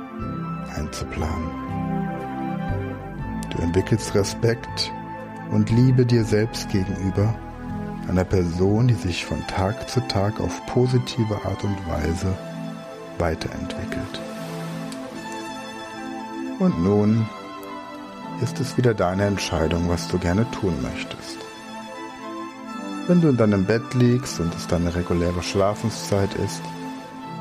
einzuplanen. 0.74 1.50
Du 3.50 3.62
entwickelst 3.62 4.14
Respekt 4.14 4.92
und 5.50 5.70
Liebe 5.70 6.04
dir 6.04 6.24
selbst 6.24 6.68
gegenüber, 6.70 7.34
einer 8.08 8.24
Person, 8.24 8.88
die 8.88 8.94
sich 8.94 9.24
von 9.24 9.46
Tag 9.46 9.88
zu 9.88 10.00
Tag 10.08 10.40
auf 10.40 10.64
positive 10.66 11.34
Art 11.44 11.62
und 11.64 11.76
Weise 11.88 12.36
weiterentwickelt. 13.18 14.20
Und 16.58 16.82
nun 16.82 17.26
ist 18.42 18.60
es 18.60 18.76
wieder 18.76 18.94
deine 18.94 19.24
Entscheidung, 19.24 19.88
was 19.88 20.08
du 20.08 20.18
gerne 20.18 20.50
tun 20.50 20.74
möchtest. 20.82 21.38
Wenn 23.06 23.20
du 23.20 23.28
in 23.28 23.36
deinem 23.36 23.64
Bett 23.64 23.94
liegst 23.94 24.40
und 24.40 24.54
es 24.54 24.66
deine 24.66 24.94
reguläre 24.94 25.42
Schlafenszeit 25.42 26.34
ist, 26.34 26.62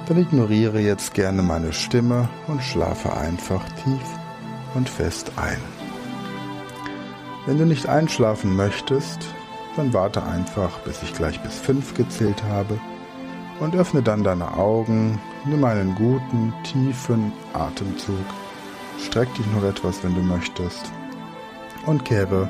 dann 0.08 0.18
ignoriere 0.18 0.80
jetzt 0.80 1.14
gerne 1.14 1.42
meine 1.42 1.72
Stimme 1.72 2.28
und 2.48 2.62
schlafe 2.62 3.16
einfach 3.16 3.64
tief 3.84 4.04
und 4.76 4.90
fest 4.90 5.32
ein. 5.38 5.60
Wenn 7.46 7.58
du 7.58 7.66
nicht 7.66 7.88
einschlafen 7.88 8.56
möchtest, 8.56 9.20
dann 9.76 9.94
warte 9.94 10.24
einfach, 10.24 10.80
bis 10.80 11.02
ich 11.04 11.14
gleich 11.14 11.42
bis 11.42 11.60
fünf 11.60 11.94
gezählt 11.94 12.44
habe 12.44 12.80
und 13.60 13.76
öffne 13.76 14.02
dann 14.02 14.24
deine 14.24 14.54
Augen, 14.56 15.20
nimm 15.46 15.64
einen 15.64 15.96
guten, 15.96 16.54
tiefen 16.64 17.32
Atemzug, 17.54 18.26
streck 19.00 19.34
dich 19.36 19.46
noch 19.54 19.64
etwas, 19.64 20.04
wenn 20.04 20.16
du 20.16 20.22
möchtest 20.22 20.92
und 21.86 22.06
kehre 22.06 22.50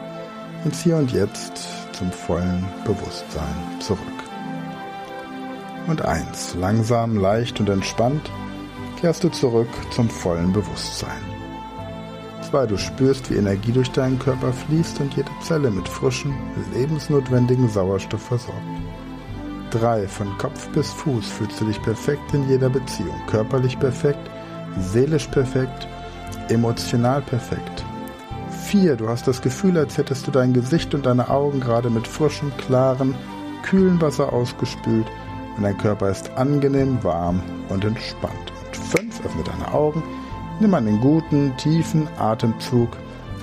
ins 0.65 0.81
Hier 0.81 0.97
und 0.97 1.11
Jetzt 1.11 1.67
zum 1.93 2.11
vollen 2.11 2.65
Bewusstsein 2.85 3.55
zurück. 3.79 4.32
Und 5.87 6.03
eins, 6.03 6.55
langsam, 6.55 7.17
leicht 7.17 7.59
und 7.59 7.69
entspannt 7.69 8.31
kehrst 8.99 9.23
du 9.23 9.29
zurück 9.29 9.67
zum 9.91 10.09
vollen 10.09 10.53
Bewusstsein. 10.53 11.21
Zwei, 12.49 12.65
du 12.65 12.77
spürst, 12.77 13.29
wie 13.29 13.35
Energie 13.35 13.73
durch 13.73 13.91
deinen 13.91 14.17
Körper 14.17 14.53
fließt 14.53 15.01
und 15.01 15.13
jede 15.15 15.31
Zelle 15.41 15.69
mit 15.69 15.89
frischem, 15.89 16.33
lebensnotwendigen 16.73 17.67
Sauerstoff 17.67 18.21
versorgt. 18.21 18.61
Drei, 19.71 20.07
von 20.07 20.37
Kopf 20.37 20.69
bis 20.69 20.89
Fuß 20.93 21.27
fühlst 21.27 21.59
du 21.59 21.65
dich 21.65 21.81
perfekt 21.81 22.33
in 22.33 22.47
jeder 22.47 22.69
Beziehung, 22.69 23.19
körperlich 23.27 23.77
perfekt, 23.77 24.29
seelisch 24.79 25.27
perfekt, 25.27 25.87
emotional 26.47 27.21
perfekt. 27.23 27.83
4. 28.67 28.95
Du 28.95 29.09
hast 29.09 29.27
das 29.27 29.41
Gefühl, 29.41 29.77
als 29.77 29.97
hättest 29.97 30.27
du 30.27 30.31
dein 30.31 30.53
Gesicht 30.53 30.95
und 30.95 31.05
deine 31.05 31.29
Augen 31.29 31.59
gerade 31.59 31.89
mit 31.89 32.07
frischem, 32.07 32.55
klaren, 32.57 33.15
kühlen 33.63 33.99
Wasser 33.99 34.31
ausgespült 34.31 35.07
und 35.57 35.63
dein 35.63 35.77
Körper 35.77 36.09
ist 36.09 36.31
angenehm 36.31 37.03
warm 37.03 37.41
und 37.69 37.85
entspannt. 37.85 38.53
Und 38.65 38.75
5. 38.75 39.25
Öffne 39.25 39.43
deine 39.43 39.73
Augen, 39.73 40.03
nimm 40.59 40.73
einen 40.73 40.99
guten, 40.99 41.55
tiefen 41.57 42.07
Atemzug, 42.17 42.89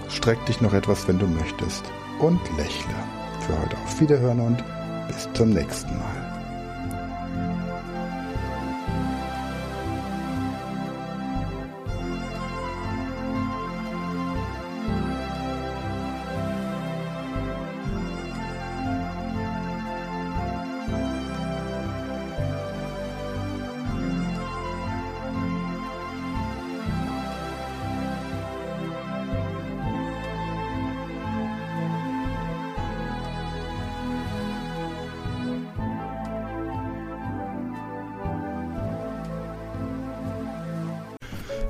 streck 0.08 0.44
dich 0.46 0.60
noch 0.60 0.74
etwas, 0.74 1.06
wenn 1.08 1.18
du 1.18 1.26
möchtest 1.26 1.84
und 2.18 2.40
lächle. 2.56 2.94
Für 3.40 3.60
heute 3.60 3.76
auf 3.84 4.00
Wiederhören 4.00 4.40
und 4.40 4.64
bis 5.08 5.28
zum 5.34 5.50
nächsten 5.50 5.96
Mal. 5.98 6.19